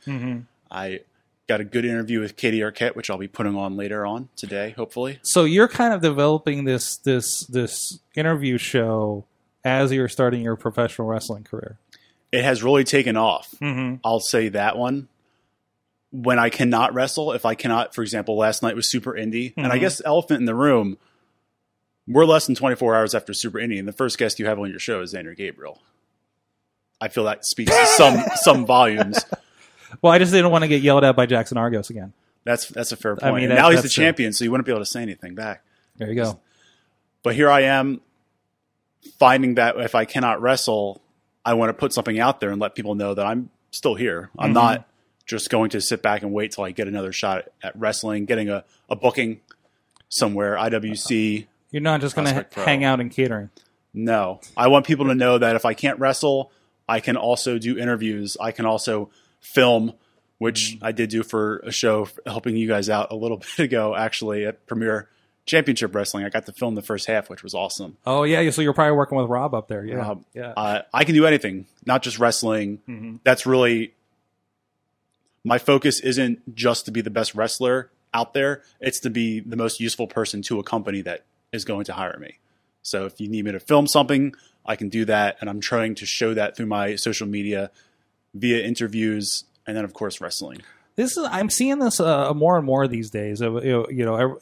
I 0.72 1.00
got 1.48 1.60
a 1.62 1.64
good 1.64 1.86
interview 1.86 2.20
with 2.20 2.36
Katie 2.36 2.60
Arquette, 2.60 2.96
which 2.96 3.10
I'll 3.10 3.18
be 3.18 3.28
putting 3.28 3.56
on 3.56 3.76
later 3.76 4.06
on 4.06 4.30
today, 4.36 4.72
hopefully. 4.78 5.20
So 5.24 5.44
you're 5.46 5.68
kind 5.68 5.94
of 5.94 6.02
developing 6.02 6.66
this 6.66 6.98
this 6.98 7.42
this 7.48 8.00
interview 8.16 8.58
show 8.60 9.26
as 9.66 9.92
you're 9.92 10.08
starting 10.10 10.42
your 10.42 10.56
professional 10.56 11.08
wrestling 11.08 11.44
career. 11.44 11.78
it 12.32 12.44
has 12.44 12.62
really 12.62 12.84
taken 12.84 13.18
off. 13.18 13.50
Mm-hmm. 13.62 13.96
I'll 14.04 14.20
say 14.20 14.50
that 14.50 14.78
one. 14.78 15.08
When 16.12 16.40
I 16.40 16.50
cannot 16.50 16.94
wrestle, 16.94 17.34
if 17.34 17.46
I 17.46 17.54
cannot, 17.54 17.94
for 17.94 18.02
example, 18.02 18.36
last 18.38 18.64
night 18.64 18.76
was 18.76 18.90
Super 18.90 19.14
Indie, 19.14 19.54
and 19.56 19.68
I 19.68 19.72
Mm-hmm. 19.72 19.80
guess 19.80 20.02
Elephant 20.04 20.40
in 20.40 20.46
the 20.46 20.56
Room, 20.56 20.98
we're 22.08 22.26
less 22.26 22.48
than 22.48 22.56
24 22.56 22.96
hours 22.96 23.14
after 23.14 23.34
Super 23.34 23.60
Indie, 23.60 23.78
and 23.78 23.88
the 23.88 23.94
first 23.94 24.18
guest 24.18 24.40
you 24.40 24.48
have 24.48 24.58
on 24.60 24.70
your 24.72 24.80
show 24.80 25.02
is 25.02 25.14
Xander 25.14 25.38
Gabriel. 25.38 25.80
I 27.00 27.08
feel 27.10 27.26
that 27.26 27.46
speaks 27.46 27.72
some 27.96 28.20
some 28.36 28.66
volumes. 28.66 29.24
Well, 30.02 30.12
I 30.12 30.18
just 30.20 30.32
didn't 30.32 30.50
want 30.52 30.64
to 30.64 30.68
get 30.68 30.82
yelled 30.82 31.04
at 31.04 31.16
by 31.16 31.26
Jackson 31.28 31.58
Argos 31.58 31.90
again. 31.92 32.14
That's 32.44 32.68
that's 32.70 32.92
a 32.92 32.98
fair 32.98 33.14
I 33.22 33.30
point. 33.30 33.36
mean, 33.36 33.50
that- 33.50 33.56
now 33.56 33.70
he's 33.70 33.80
the 33.80 33.84
that's 33.84 33.94
true. 33.94 34.04
champion, 34.04 34.34
so 34.34 34.44
you 34.44 34.52
wouldn't 34.52 34.66
be 34.66 34.72
able 34.72 34.82
to 34.82 34.86
say 34.88 35.02
anything 35.04 35.36
back. 35.36 35.64
There 35.98 36.10
you 36.10 36.16
go. 36.16 36.40
But 37.22 37.36
here 37.36 37.50
I 37.52 37.62
am, 37.62 38.02
finding 39.20 39.56
that 39.56 39.78
if 39.80 39.94
I 39.96 40.06
cannot 40.06 40.42
wrestle, 40.42 41.01
I 41.46 41.54
want 41.54 41.70
to 41.70 41.74
put 41.74 41.94
something 41.94 42.20
out 42.20 42.39
there 42.39 42.50
and 42.50 42.60
let 42.60 42.75
people 42.75 42.96
know 42.96 43.13
that 43.13 43.25
I'm 43.25 43.50
still 43.72 43.96
here. 43.96 44.30
I'm 44.39 44.54
not 44.54 44.88
just 45.29 45.51
going 45.51 45.69
to 45.69 45.79
sit 45.79 46.01
back 46.01 46.24
and 46.24 46.33
wait 46.33 46.51
till 46.51 46.63
I 46.63 46.71
get 46.71 46.88
another 46.88 47.13
shot 47.13 47.50
at 47.62 47.77
wrestling, 47.79 48.25
getting 48.25 48.50
a, 48.50 48.65
a 48.89 48.95
booking 48.95 49.41
somewhere, 50.09 50.55
IWC. 50.55 51.45
You're 51.69 51.83
not 51.83 52.01
just 52.01 52.15
going 52.15 52.27
to 52.27 52.48
hang 52.55 52.83
out 52.83 53.00
in 53.00 53.09
catering. 53.09 53.51
No, 53.93 54.41
I 54.57 54.67
want 54.69 54.88
people 54.88 55.05
to 55.05 55.15
know 55.15 55.38
that 55.38 55.55
if 55.55 55.65
I 55.65 55.75
can't 55.75 56.00
wrestle, 56.00 56.51
I 56.88 57.00
can 57.00 57.15
also 57.15 57.59
do 57.59 57.77
interviews. 57.77 58.38
I 58.41 58.51
can 58.51 58.65
also 58.65 59.12
film, 59.39 59.93
which 60.39 60.79
I 60.81 60.91
did 60.91 61.12
do 61.12 61.21
for 61.21 61.59
a 61.59 61.71
show 61.71 62.07
helping 62.25 62.57
you 62.57 62.67
guys 62.67 62.89
out 62.89 63.12
a 63.12 63.15
little 63.15 63.38
bit 63.57 63.59
ago, 63.59 63.95
actually 63.95 64.45
at 64.48 64.65
Premier 64.65 65.09
Championship 65.45 65.93
Wrestling. 65.93 66.25
I 66.25 66.29
got 66.29 66.48
to 66.48 66.53
film 66.53 66.74
the 66.74 66.81
first 66.81 67.05
half, 67.05 67.29
which 67.29 67.43
was 67.43 67.53
awesome. 67.53 67.98
Oh 68.03 68.24
yeah, 68.24 68.50
so 68.50 68.63
you're 68.63 68.74
probably 68.74 68.98
working 68.98 69.17
with 69.19 69.27
Rob 69.27 69.53
up 69.53 69.67
there. 69.67 69.86
Yeah, 69.86 69.95
Rob. 69.95 70.24
yeah. 70.33 70.53
Uh, 70.57 70.81
I 70.91 71.03
can 71.03 71.13
do 71.13 71.27
anything, 71.27 71.67
not 71.86 72.01
just 72.01 72.17
wrestling. 72.17 73.19
That's 73.24 73.45
really 73.45 73.93
my 75.50 75.58
focus. 75.58 76.00
Isn't 76.00 76.56
just 76.56 76.86
to 76.86 76.91
be 76.91 77.01
the 77.01 77.10
best 77.10 77.36
wrestler 77.36 77.91
out 78.13 78.34
there; 78.34 78.62
it's 78.79 79.00
to 79.01 79.10
be 79.10 79.41
the 79.41 79.58
most 79.58 79.79
useful 79.79 80.08
person 80.08 80.41
to 80.44 80.60
a 80.60 80.63
company 80.63 81.01
that 81.01 81.25
is 81.51 81.65
going 81.65 81.86
to 81.86 81.94
hire 81.94 82.18
me. 82.20 82.38
So, 82.84 83.06
if 83.06 83.20
you 83.20 83.27
need 83.27 83.44
me 83.44 83.51
to 83.51 83.60
film 83.60 83.88
something, 83.88 84.34
I 84.65 84.75
can 84.75 84.88
do 84.88 85.03
that, 85.06 85.38
and 85.41 85.50
I'm 85.50 85.60
trying 85.60 85.96
to 85.96 86.06
show 86.06 86.34
that 86.36 86.56
through 86.56 86.68
my 86.68 86.96
social 86.96 87.27
media, 87.27 87.72
via 88.34 88.63
interviews, 88.63 89.44
and 89.68 89.75
then 89.75 89.84
of 89.84 89.94
course 89.94 90.22
wrestling. 90.22 90.62
this 90.96 91.18
is 91.18 91.27
I'm 91.29 91.50
seeing 91.50 91.79
this 91.79 92.00
uh, 92.00 92.34
more 92.34 92.56
and 92.56 92.65
more 92.65 92.88
these 92.88 93.10
days. 93.10 93.41
You 93.41 93.50
know, 93.50 93.88
you 93.89 94.06
know 94.06 94.39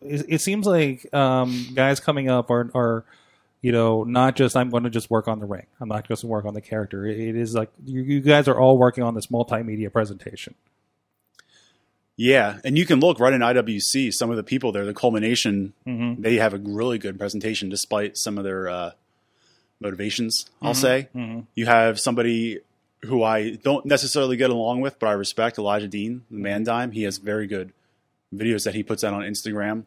it, 0.00 0.26
it 0.28 0.40
seems 0.40 0.66
like 0.66 1.12
um, 1.12 1.66
guys 1.74 2.00
coming 2.00 2.30
up 2.30 2.50
are 2.50 2.70
are 2.74 3.04
you 3.64 3.72
know 3.72 4.04
not 4.04 4.36
just 4.36 4.58
I'm 4.58 4.68
going 4.68 4.82
to 4.82 4.90
just 4.90 5.08
work 5.08 5.26
on 5.26 5.40
the 5.40 5.46
ring. 5.46 5.64
I'm 5.80 5.88
not 5.88 6.06
just 6.06 6.20
going 6.20 6.28
to 6.28 6.32
work 6.32 6.44
on 6.44 6.52
the 6.52 6.60
character. 6.60 7.06
It, 7.06 7.34
is 7.34 7.54
like 7.54 7.70
you, 7.82 8.02
you 8.02 8.20
guys 8.20 8.46
are 8.46 8.60
all 8.60 8.76
working 8.76 9.02
on 9.02 9.14
this 9.14 9.28
multimedia 9.28 9.90
presentation. 9.90 10.54
Yeah, 12.14 12.58
and 12.62 12.76
you 12.76 12.84
can 12.84 13.00
look 13.00 13.18
right 13.18 13.32
in 13.32 13.40
IWC. 13.40 14.12
Some 14.12 14.28
of 14.28 14.36
the 14.36 14.42
people 14.42 14.70
there, 14.70 14.84
the 14.84 14.92
culmination, 14.92 15.72
mm-hmm. 15.86 16.20
they 16.20 16.34
have 16.34 16.52
a 16.52 16.58
really 16.58 16.98
good 16.98 17.18
presentation 17.18 17.70
despite 17.70 18.18
some 18.18 18.36
of 18.36 18.44
their 18.44 18.68
uh, 18.68 18.90
motivations. 19.80 20.44
I'll 20.60 20.72
mm-hmm. 20.72 20.80
say 20.82 21.08
mm-hmm. 21.16 21.40
you 21.54 21.64
have 21.64 21.98
somebody 21.98 22.60
who 23.04 23.22
I 23.22 23.56
don't 23.56 23.86
necessarily 23.86 24.36
get 24.36 24.50
along 24.50 24.82
with, 24.82 24.98
but 24.98 25.06
I 25.06 25.12
respect 25.12 25.56
Elijah 25.56 25.88
Dean, 25.88 26.24
the 26.30 26.36
man 26.36 26.64
dime. 26.64 26.92
He 26.92 27.04
has 27.04 27.16
very 27.16 27.46
good, 27.46 27.72
videos 28.32 28.64
that 28.64 28.74
he 28.74 28.82
puts 28.82 29.02
out 29.02 29.14
on 29.14 29.22
Instagram, 29.22 29.86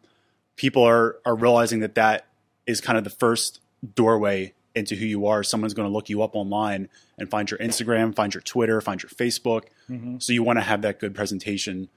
people 0.55 0.81
are 0.81 1.17
are 1.23 1.35
realizing 1.35 1.81
that 1.81 1.93
that 1.93 2.25
is 2.65 2.81
kind 2.81 2.97
of 2.97 3.03
the 3.03 3.11
first 3.11 3.61
doorway 3.95 4.53
into 4.75 4.95
who 4.95 5.05
you 5.05 5.25
are. 5.25 5.43
Someone's 5.43 5.73
going 5.73 5.87
to 5.87 5.93
look 5.93 6.09
you 6.09 6.21
up 6.21 6.35
online 6.35 6.89
and 7.17 7.29
find 7.29 7.49
your 7.49 7.57
Instagram, 7.59 8.15
find 8.15 8.33
your 8.33 8.41
Twitter, 8.41 8.79
find 8.79 9.01
your 9.01 9.09
Facebook. 9.09 9.63
Mm-hmm. 9.89 10.19
So 10.19 10.33
you 10.33 10.43
want 10.43 10.59
to 10.59 10.63
have 10.63 10.83
that 10.83 10.99
good 10.99 11.15
presentation. 11.15 11.89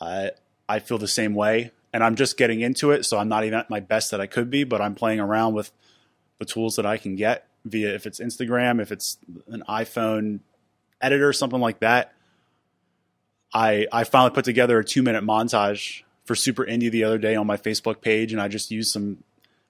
I 0.00 0.32
I 0.68 0.78
feel 0.80 0.98
the 0.98 1.08
same 1.08 1.34
way, 1.34 1.70
and 1.92 2.04
I'm 2.04 2.16
just 2.16 2.36
getting 2.36 2.60
into 2.60 2.90
it, 2.90 3.04
so 3.04 3.18
I'm 3.18 3.28
not 3.28 3.44
even 3.44 3.58
at 3.58 3.70
my 3.70 3.80
best 3.80 4.10
that 4.10 4.20
I 4.20 4.26
could 4.26 4.50
be, 4.50 4.64
but 4.64 4.80
I'm 4.80 4.94
playing 4.94 5.20
around 5.20 5.54
with 5.54 5.72
the 6.38 6.44
tools 6.44 6.76
that 6.76 6.84
I 6.84 6.98
can 6.98 7.16
get 7.16 7.46
via 7.64 7.94
if 7.94 8.06
it's 8.06 8.20
Instagram, 8.20 8.80
if 8.80 8.92
it's 8.92 9.18
an 9.48 9.62
iPhone 9.68 10.40
editor, 11.00 11.32
something 11.32 11.60
like 11.60 11.80
that. 11.80 12.12
I 13.54 13.86
I 13.92 14.04
finally 14.04 14.34
put 14.34 14.44
together 14.44 14.78
a 14.78 14.84
two 14.84 15.02
minute 15.02 15.24
montage 15.24 16.02
for 16.24 16.34
Super 16.34 16.64
Indie 16.64 16.90
the 16.90 17.04
other 17.04 17.18
day 17.18 17.36
on 17.36 17.46
my 17.46 17.56
Facebook 17.56 18.00
page, 18.00 18.32
and 18.32 18.42
I 18.42 18.48
just 18.48 18.70
used 18.70 18.92
some 18.92 19.22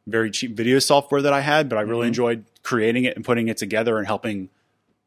very 0.07 0.31
cheap 0.31 0.57
video 0.57 0.79
software 0.79 1.23
that 1.23 1.33
I 1.33 1.41
had, 1.41 1.69
but 1.69 1.79
I 1.79 1.83
really 1.83 2.03
mm-hmm. 2.03 2.09
enjoyed 2.09 2.45
creating 2.63 3.05
it 3.05 3.17
and 3.17 3.25
putting 3.25 3.49
it 3.49 3.57
together 3.57 3.99
and 3.99 4.07
helping 4.07 4.49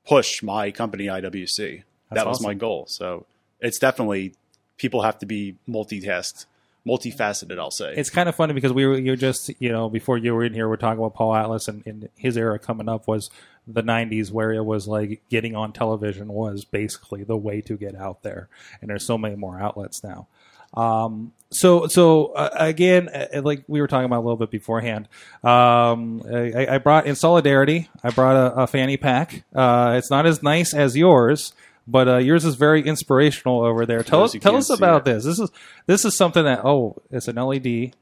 push 0.07 0.43
my 0.43 0.71
company 0.71 1.05
IWC. 1.05 1.83
That's 2.09 2.23
that 2.23 2.27
was 2.27 2.41
my 2.41 2.53
goal. 2.53 2.85
So 2.87 3.25
it's 3.59 3.79
definitely 3.79 4.33
people 4.77 5.01
have 5.03 5.19
to 5.19 5.25
be 5.25 5.55
multitasked, 5.67 6.45
multifaceted. 6.87 7.59
I'll 7.59 7.71
say. 7.71 7.93
it's 7.95 8.09
kind 8.09 8.27
of 8.27 8.35
funny 8.35 8.53
because 8.53 8.73
we 8.73 8.85
were 8.85 8.97
you 8.97 9.15
just 9.15 9.51
you 9.59 9.71
know 9.71 9.89
before 9.89 10.17
you 10.17 10.33
were 10.33 10.43
in 10.43 10.53
here 10.53 10.67
we're 10.67 10.77
talking 10.77 10.99
about 10.99 11.13
Paul 11.13 11.35
Atlas 11.35 11.67
and, 11.67 11.85
and 11.85 12.09
his 12.15 12.37
era 12.37 12.57
coming 12.57 12.89
up 12.89 13.07
was 13.07 13.29
the 13.67 13.83
90s 13.83 14.31
where 14.31 14.51
it 14.51 14.63
was 14.63 14.87
like 14.87 15.21
getting 15.29 15.55
on 15.55 15.71
television 15.71 16.29
was 16.29 16.65
basically 16.65 17.23
the 17.23 17.37
way 17.37 17.61
to 17.61 17.77
get 17.77 17.95
out 17.95 18.23
there 18.23 18.49
and 18.81 18.89
there's 18.89 19.05
so 19.05 19.17
many 19.17 19.35
more 19.35 19.61
outlets 19.61 20.03
now 20.03 20.27
um, 20.73 21.33
so 21.51 21.87
so 21.87 22.27
uh, 22.33 22.49
again 22.53 23.09
uh, 23.09 23.41
like 23.41 23.63
we 23.67 23.81
were 23.81 23.87
talking 23.87 24.05
about 24.05 24.19
a 24.19 24.25
little 24.25 24.37
bit 24.37 24.51
beforehand 24.51 25.07
um, 25.43 26.21
I, 26.31 26.67
I 26.75 26.77
brought 26.77 27.07
in 27.07 27.15
solidarity 27.15 27.89
I 28.03 28.11
brought 28.11 28.35
a, 28.35 28.63
a 28.63 28.67
fanny 28.67 28.97
pack 28.97 29.43
uh, 29.55 29.95
it's 29.97 30.11
not 30.11 30.25
as 30.25 30.43
nice 30.43 30.73
as 30.73 30.95
yours 30.95 31.53
but 31.89 32.07
uh, 32.07 32.17
yours 32.17 32.45
is 32.45 32.55
very 32.55 32.85
inspirational 32.85 33.63
over 33.63 33.85
there. 33.85 34.03
Tell 34.03 34.23
us, 34.23 34.33
tell 34.33 34.55
us 34.55 34.69
about 34.69 35.07
it. 35.07 35.13
this. 35.13 35.25
This 35.25 35.39
is 35.39 35.49
this 35.87 36.05
is 36.05 36.15
something 36.15 36.43
that 36.43 36.63
oh, 36.63 37.01
it's 37.09 37.27
an 37.27 37.35
LED. 37.37 37.93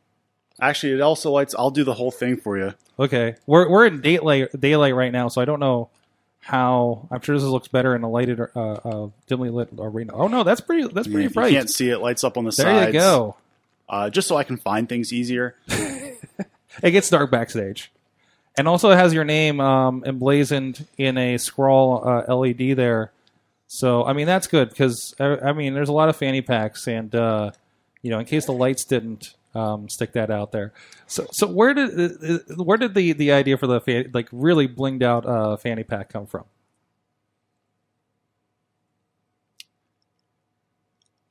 Actually, 0.59 0.93
it 0.93 1.01
also 1.01 1.31
lights. 1.31 1.55
I'll 1.57 1.71
do 1.71 1.83
the 1.83 1.93
whole 1.93 2.11
thing 2.11 2.35
for 2.37 2.57
you. 2.57 2.73
Okay, 2.99 3.35
we're 3.45 3.69
we're 3.69 3.85
in 3.85 4.01
daylight 4.01 4.49
daylight 4.59 4.93
right 4.93 5.11
now, 5.11 5.29
so 5.29 5.41
I 5.41 5.45
don't 5.45 5.59
know 5.59 5.89
how. 6.47 7.07
I'm 7.11 7.21
sure 7.21 7.35
this 7.37 7.43
looks 7.45 7.67
better 7.67 7.95
in 7.95 8.03
a 8.03 8.09
lighted, 8.09 8.39
uh, 8.39 8.45
uh, 8.55 9.09
dimly 9.27 9.49
lit 9.49 9.69
arena. 9.77 10.13
Oh 10.15 10.27
no, 10.27 10.43
that's 10.43 10.61
pretty. 10.61 10.87
That's 10.87 11.07
pretty 11.07 11.25
if 11.25 11.33
bright. 11.33 11.51
you 11.51 11.57
can't 11.57 11.69
see 11.69 11.89
it, 11.89 11.99
lights 11.99 12.23
up 12.23 12.37
on 12.37 12.45
the 12.45 12.51
there 12.51 12.65
sides. 12.65 12.93
you 12.93 12.99
go. 12.99 13.35
Uh, 13.89 14.09
just 14.09 14.27
so 14.27 14.35
I 14.35 14.43
can 14.43 14.57
find 14.57 14.89
things 14.89 15.13
easier. 15.13 15.55
It 16.83 16.91
gets 16.91 17.09
dark 17.09 17.31
backstage, 17.31 17.91
and 18.55 18.67
also 18.67 18.91
it 18.91 18.97
has 18.97 19.11
your 19.13 19.23
name 19.23 19.59
um, 19.59 20.03
emblazoned 20.05 20.85
in 20.97 21.17
a 21.17 21.37
scroll 21.39 22.07
uh, 22.07 22.35
LED 22.35 22.77
there. 22.77 23.11
So 23.67 24.05
I 24.05 24.13
mean 24.13 24.27
that's 24.27 24.45
good 24.45 24.69
because 24.69 25.15
I, 25.19 25.37
I 25.37 25.53
mean 25.53 25.73
there's 25.73 25.89
a 25.89 25.93
lot 25.93 26.09
of 26.09 26.15
fanny 26.15 26.41
packs, 26.41 26.87
and 26.87 27.13
uh, 27.15 27.51
you 28.03 28.11
know 28.11 28.19
in 28.19 28.25
case 28.25 28.45
the 28.45 28.53
lights 28.53 28.85
didn't 28.85 29.33
um, 29.57 29.89
stick 29.89 30.13
that 30.13 30.29
out 30.29 30.51
there. 30.51 30.73
So 31.07 31.27
so 31.31 31.47
where 31.47 31.73
did 31.73 31.89
uh, 32.23 32.37
where 32.55 32.77
did 32.77 32.93
the 32.93 33.13
the 33.13 33.31
idea 33.31 33.57
for 33.57 33.67
the 33.67 34.09
like 34.13 34.29
really 34.31 34.67
blinged 34.67 35.03
out 35.03 35.25
uh, 35.25 35.57
fanny 35.57 35.83
pack 35.83 36.09
come 36.09 36.25
from? 36.27 36.45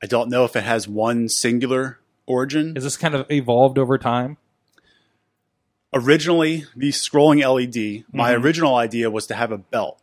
I 0.01 0.05
don't 0.05 0.29
know 0.29 0.45
if 0.45 0.55
it 0.55 0.63
has 0.63 0.87
one 0.87 1.27
singular 1.27 1.99
origin. 2.25 2.75
Is 2.77 2.83
this 2.83 2.97
kind 2.97 3.15
of 3.15 3.29
evolved 3.31 3.77
over 3.79 3.97
time? 3.97 4.37
Originally, 5.93 6.65
the 6.75 6.89
scrolling 6.89 7.39
LED, 7.41 8.03
my 8.13 8.33
Mm-hmm. 8.33 8.43
original 8.43 8.75
idea 8.75 9.09
was 9.09 9.25
to 9.27 9.33
have 9.33 9.51
a 9.51 9.57
belt 9.57 9.99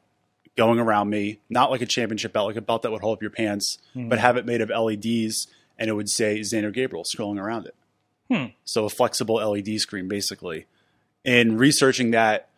going 0.57 0.79
around 0.81 1.11
me, 1.11 1.39
not 1.49 1.71
like 1.71 1.83
a 1.83 1.87
championship 1.87 2.33
belt, 2.33 2.47
like 2.47 2.57
a 2.57 2.61
belt 2.63 2.83
that 2.83 2.91
would 2.91 3.03
hold 3.03 3.19
up 3.19 3.23
your 3.23 3.31
pants, 3.31 3.79
Mm-hmm. 3.95 4.09
but 4.09 4.19
have 4.19 4.37
it 4.37 4.47
made 4.47 4.61
of 4.61 4.71
LEDs 4.71 5.47
and 5.79 5.91
it 5.91 5.93
would 5.93 6.09
say 6.09 6.41
Xander 6.41 6.73
Gabriel 6.73 7.05
scrolling 7.05 7.41
around 7.41 7.67
it. 7.67 7.75
Hmm. 8.31 8.47
So 8.65 8.85
a 8.85 8.91
flexible 8.91 9.37
LED 9.37 9.81
screen, 9.81 10.09
basically. 10.09 10.67
In 11.25 11.57
researching 11.59 12.13
that, 12.13 12.49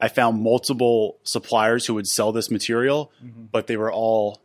I 0.00 0.08
found 0.08 0.42
multiple 0.42 1.18
suppliers 1.22 1.86
who 1.86 1.94
would 1.94 2.06
sell 2.06 2.32
this 2.32 2.50
material, 2.50 3.10
Mm-hmm. 3.24 3.44
but 3.50 3.66
they 3.66 3.76
were 3.76 3.92
all 3.92 4.40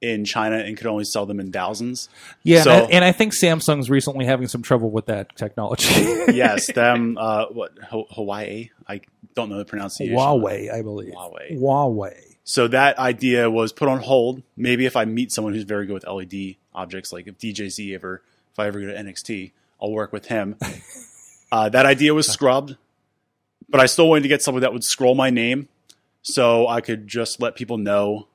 in 0.00 0.24
China 0.24 0.56
and 0.58 0.76
could 0.76 0.86
only 0.86 1.04
sell 1.04 1.24
them 1.26 1.40
in 1.40 1.50
thousands. 1.50 2.08
Yeah, 2.42 2.62
So- 2.62 2.70
and, 2.70 2.82
I, 2.82 2.86
and 2.96 3.04
I 3.04 3.12
think 3.12 3.32
Samsung's 3.32 3.88
recently 3.88 4.26
having 4.26 4.48
some 4.48 4.62
trouble 4.62 4.90
with 4.90 5.06
that 5.06 5.34
technology. 5.36 5.86
yes, 6.32 6.70
them. 6.74 7.16
Uh, 7.18 7.46
what 7.46 7.76
Ho- 7.90 8.06
Hawaii? 8.10 8.70
I 8.86 9.00
don't 9.34 9.48
know 9.48 9.56
the 9.58 9.64
pronunciation. 9.64 10.14
Huawei, 10.16 10.72
I 10.72 10.82
believe. 10.82 11.12
Huawei. 11.14 11.58
Huawei. 11.58 12.14
So 12.44 12.68
that 12.68 12.98
idea 12.98 13.50
was 13.50 13.72
put 13.72 13.88
on 13.88 14.00
hold. 14.00 14.42
Maybe 14.56 14.84
if 14.84 14.94
I 14.96 15.06
meet 15.06 15.32
someone 15.32 15.54
who's 15.54 15.64
very 15.64 15.86
good 15.86 15.94
with 15.94 16.06
LED 16.06 16.56
objects, 16.74 17.10
like 17.12 17.26
if 17.26 17.38
DJ 17.38 17.70
Z 17.70 17.94
ever, 17.94 18.22
if 18.52 18.58
I 18.58 18.66
ever 18.66 18.80
go 18.80 18.86
to 18.86 18.94
NXT, 18.94 19.52
I'll 19.80 19.92
work 19.92 20.12
with 20.12 20.26
him. 20.26 20.56
uh, 21.52 21.68
that 21.70 21.86
idea 21.86 22.14
was 22.14 22.26
scrubbed, 22.28 22.76
but 23.68 23.80
I 23.80 23.86
still 23.86 24.08
wanted 24.08 24.22
to 24.22 24.28
get 24.28 24.42
someone 24.42 24.62
that 24.62 24.72
would 24.72 24.84
scroll 24.84 25.14
my 25.14 25.30
name, 25.30 25.68
so 26.22 26.66
I 26.68 26.80
could 26.80 27.06
just 27.06 27.40
let 27.40 27.54
people 27.56 27.78
know 27.78 28.28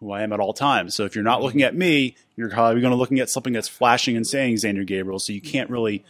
who 0.00 0.12
I 0.12 0.22
am 0.22 0.32
at 0.32 0.40
all 0.40 0.52
times. 0.52 0.94
So 0.94 1.04
if 1.04 1.14
you're 1.14 1.24
not 1.24 1.42
looking 1.42 1.62
at 1.62 1.74
me, 1.74 2.14
you're 2.36 2.50
probably 2.50 2.80
going 2.80 2.92
to 2.92 2.96
looking 2.96 3.18
at 3.18 3.28
something 3.30 3.52
that's 3.52 3.68
flashing 3.68 4.16
and 4.16 4.26
saying 4.26 4.56
Xander 4.56 4.86
Gabriel. 4.86 5.18
So 5.18 5.32
you 5.32 5.40
can't 5.40 5.68
really, 5.70 6.04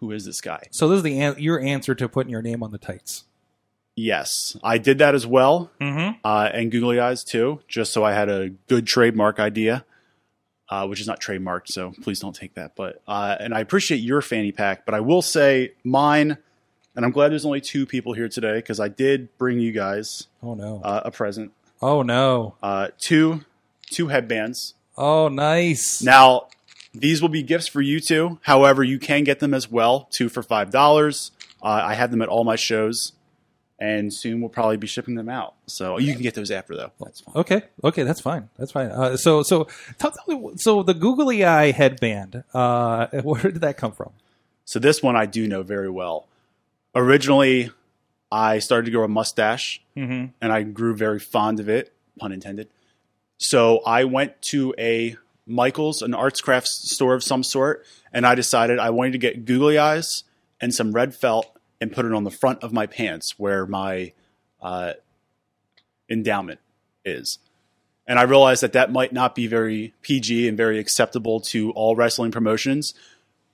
who 0.00 0.12
is 0.12 0.24
this 0.24 0.40
guy? 0.40 0.62
So 0.70 0.88
this 0.88 0.98
is 0.98 1.02
the 1.02 1.20
an- 1.20 1.36
your 1.38 1.60
answer 1.60 1.94
to 1.94 2.08
putting 2.08 2.30
your 2.30 2.40
name 2.42 2.62
on 2.62 2.70
the 2.72 2.78
tights. 2.78 3.24
Yes, 3.96 4.56
I 4.64 4.78
did 4.78 4.98
that 4.98 5.14
as 5.14 5.24
well, 5.26 5.70
Mm-hmm. 5.80 6.16
uh, 6.24 6.50
and 6.52 6.72
Googly 6.72 6.98
Eyes 6.98 7.22
too, 7.22 7.60
just 7.68 7.92
so 7.92 8.02
I 8.02 8.12
had 8.12 8.28
a 8.28 8.48
good 8.68 8.86
trademark 8.86 9.38
idea, 9.38 9.84
uh, 10.68 10.86
which 10.86 11.00
is 11.00 11.06
not 11.06 11.20
trademarked, 11.20 11.68
so 11.68 11.92
please 12.02 12.20
don't 12.20 12.34
take 12.34 12.54
that. 12.54 12.74
But 12.76 13.02
uh, 13.06 13.36
and 13.40 13.54
I 13.54 13.60
appreciate 13.60 13.98
your 13.98 14.22
fanny 14.22 14.52
pack, 14.52 14.84
but 14.86 14.94
I 14.94 15.00
will 15.00 15.22
say 15.22 15.72
mine, 15.84 16.38
and 16.96 17.04
I'm 17.04 17.10
glad 17.12 17.30
there's 17.32 17.44
only 17.46 17.60
two 17.60 17.86
people 17.86 18.12
here 18.12 18.28
today 18.28 18.54
because 18.56 18.80
I 18.80 18.88
did 18.88 19.36
bring 19.38 19.58
you 19.60 19.72
guys 19.72 20.26
Oh 20.42 20.54
no. 20.54 20.80
uh, 20.84 21.02
a 21.04 21.10
present, 21.10 21.52
oh 21.82 22.02
no. 22.02 22.54
uh, 22.62 22.88
two 22.98 23.44
two 23.90 24.08
headbands. 24.08 24.74
Oh 24.96 25.28
nice. 25.28 26.02
Now 26.02 26.48
these 26.94 27.20
will 27.20 27.28
be 27.28 27.42
gifts 27.42 27.66
for 27.66 27.80
you 27.80 27.98
two. 28.00 28.38
However, 28.42 28.84
you 28.84 28.98
can 28.98 29.24
get 29.24 29.40
them 29.40 29.52
as 29.52 29.70
well, 29.70 30.06
two 30.10 30.28
for 30.28 30.42
five 30.42 30.70
dollars. 30.70 31.32
Uh, 31.62 31.82
I 31.84 31.94
have 31.94 32.10
them 32.10 32.22
at 32.22 32.28
all 32.28 32.44
my 32.44 32.56
shows. 32.56 33.12
And 33.80 34.14
soon 34.14 34.40
we'll 34.40 34.50
probably 34.50 34.76
be 34.76 34.86
shipping 34.86 35.16
them 35.16 35.28
out. 35.28 35.54
So 35.66 35.98
you 35.98 36.12
can 36.12 36.22
get 36.22 36.34
those 36.34 36.50
after 36.52 36.76
though. 36.76 36.92
That's 37.00 37.20
fine. 37.20 37.34
Okay. 37.36 37.62
Okay, 37.82 38.02
that's 38.04 38.20
fine. 38.20 38.48
That's 38.56 38.70
fine. 38.72 38.88
Uh, 38.90 39.16
so 39.16 39.42
so 39.42 39.66
tell, 39.98 40.12
tell 40.12 40.24
me, 40.38 40.52
so 40.56 40.82
the 40.84 40.94
googly 40.94 41.44
eye 41.44 41.72
headband. 41.72 42.44
Uh, 42.54 43.08
where 43.22 43.42
did 43.42 43.60
that 43.62 43.76
come 43.76 43.92
from? 43.92 44.10
So 44.64 44.78
this 44.78 45.02
one 45.02 45.16
I 45.16 45.26
do 45.26 45.46
know 45.48 45.62
very 45.62 45.90
well. 45.90 46.28
Originally, 46.94 47.70
I 48.30 48.58
started 48.60 48.86
to 48.86 48.90
grow 48.92 49.04
a 49.04 49.08
mustache, 49.08 49.80
Mm-hmm. 49.96 50.26
and 50.40 50.52
I 50.52 50.62
grew 50.62 50.94
very 50.96 51.20
fond 51.20 51.60
of 51.60 51.68
it, 51.68 51.92
pun 52.18 52.32
intended. 52.32 52.68
So 53.38 53.78
I 53.86 54.04
went 54.04 54.40
to 54.42 54.74
a 54.78 55.16
Michaels, 55.46 56.00
an 56.02 56.14
arts 56.14 56.40
crafts 56.40 56.90
store 56.94 57.14
of 57.14 57.22
some 57.22 57.42
sort, 57.42 57.84
and 58.12 58.26
I 58.26 58.34
decided 58.34 58.78
I 58.78 58.90
wanted 58.90 59.12
to 59.12 59.18
get 59.18 59.44
googly 59.44 59.78
eyes 59.78 60.24
and 60.60 60.74
some 60.74 60.92
red 60.92 61.14
felt 61.14 61.53
and 61.84 61.92
put 61.92 62.06
it 62.06 62.12
on 62.12 62.24
the 62.24 62.30
front 62.30 62.62
of 62.62 62.72
my 62.72 62.86
pants 62.86 63.34
where 63.38 63.66
my 63.66 64.12
uh, 64.62 64.94
endowment 66.08 66.58
is. 67.04 67.38
And 68.06 68.18
I 68.18 68.22
realized 68.22 68.62
that 68.62 68.72
that 68.72 68.90
might 68.90 69.12
not 69.12 69.34
be 69.34 69.46
very 69.46 69.92
PG 70.00 70.48
and 70.48 70.56
very 70.56 70.78
acceptable 70.78 71.40
to 71.52 71.72
all 71.72 71.94
wrestling 71.94 72.32
promotions. 72.32 72.94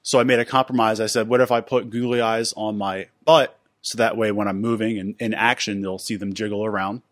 So 0.03 0.21
I 0.21 0.25
made 0.25 0.39
a 0.39 0.45
compromise. 0.45 1.01
I 1.01 1.07
said, 1.07 1.29
what 1.29 1.41
if 1.41 1.51
I 1.51 1.61
put 1.61 1.91
googly 1.91 2.21
eyes 2.21 2.55
on 2.57 2.79
my 2.79 3.09
butt 3.25 3.59
so 3.83 3.99
that 3.99 4.17
way 4.17 4.31
when 4.31 4.47
I'm 4.47 4.61
moving 4.61 4.97
and 4.99 5.17
in 5.19 5.35
action, 5.35 5.83
they'll 5.83 5.99
see 5.99 6.15
them 6.15 6.33
jiggle 6.33 6.65
around. 6.65 7.03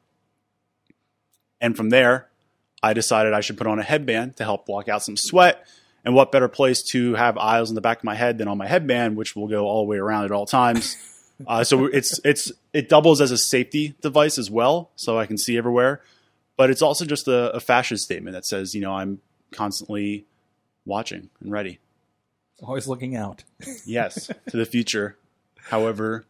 And 1.61 1.77
from 1.77 1.91
there, 1.91 2.29
I 2.81 2.93
decided 2.93 3.35
I 3.35 3.41
should 3.41 3.59
put 3.59 3.67
on 3.67 3.81
a 3.81 3.83
headband 3.83 4.37
to 4.37 4.45
help 4.45 4.67
block 4.67 4.89
out 4.89 5.03
some 5.03 5.17
sweat. 5.17 5.67
And 6.09 6.15
what 6.15 6.33
better 6.33 6.49
place 6.49 6.83
to 6.93 7.17
have 7.17 7.37
eyes 7.37 7.69
in 7.69 7.75
the 7.75 7.83
back 7.83 7.99
of 7.99 8.05
my 8.05 8.15
head 8.15 8.39
than 8.39 8.49
on 8.49 8.57
my 8.57 8.67
headband, 8.67 9.15
which 9.15 9.37
will 9.37 9.47
go 9.47 9.67
all 9.67 9.83
the 9.83 9.89
way 9.91 9.99
around 9.99 10.25
at 10.25 10.33
all 10.33 10.47
times. 10.47 10.97
Uh, 11.47 11.63
so 11.63 11.85
it's 11.85 12.19
it's 12.25 12.51
it 12.73 12.89
doubles 12.89 13.21
as 13.21 13.31
a 13.31 13.39
safety 13.39 13.95
device 14.03 14.39
as 14.39 14.51
well, 14.51 14.91
so 14.97 15.17
I 15.17 15.25
can 15.25 15.39
see 15.39 15.57
everywhere. 15.57 16.03
But 16.57 16.69
it's 16.69 16.83
also 16.83 17.05
just 17.05 17.29
a, 17.29 17.53
a 17.53 17.61
fashion 17.61 17.97
statement 17.97 18.35
that 18.35 18.45
says, 18.45 18.75
you 18.75 18.81
know, 18.81 18.93
I'm 18.93 19.21
constantly 19.53 20.27
watching 20.85 21.31
and 21.41 21.53
ready. 21.53 21.79
Always 22.61 22.89
looking 22.89 23.15
out. 23.15 23.45
Yes, 23.87 24.33
to 24.49 24.57
the 24.57 24.67
future. 24.67 25.17
However, 25.61 26.27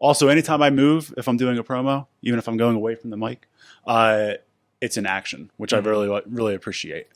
also 0.00 0.26
anytime 0.26 0.60
I 0.60 0.70
move, 0.70 1.14
if 1.16 1.28
I'm 1.28 1.36
doing 1.36 1.56
a 1.56 1.62
promo, 1.62 2.08
even 2.22 2.40
if 2.40 2.48
I'm 2.48 2.56
going 2.56 2.74
away 2.74 2.96
from 2.96 3.10
the 3.10 3.16
mic, 3.16 3.46
uh, 3.86 4.32
it's 4.80 4.96
in 4.96 5.06
action, 5.06 5.52
which 5.56 5.72
I 5.72 5.78
really 5.78 6.08
really 6.26 6.56
appreciate. 6.56 7.06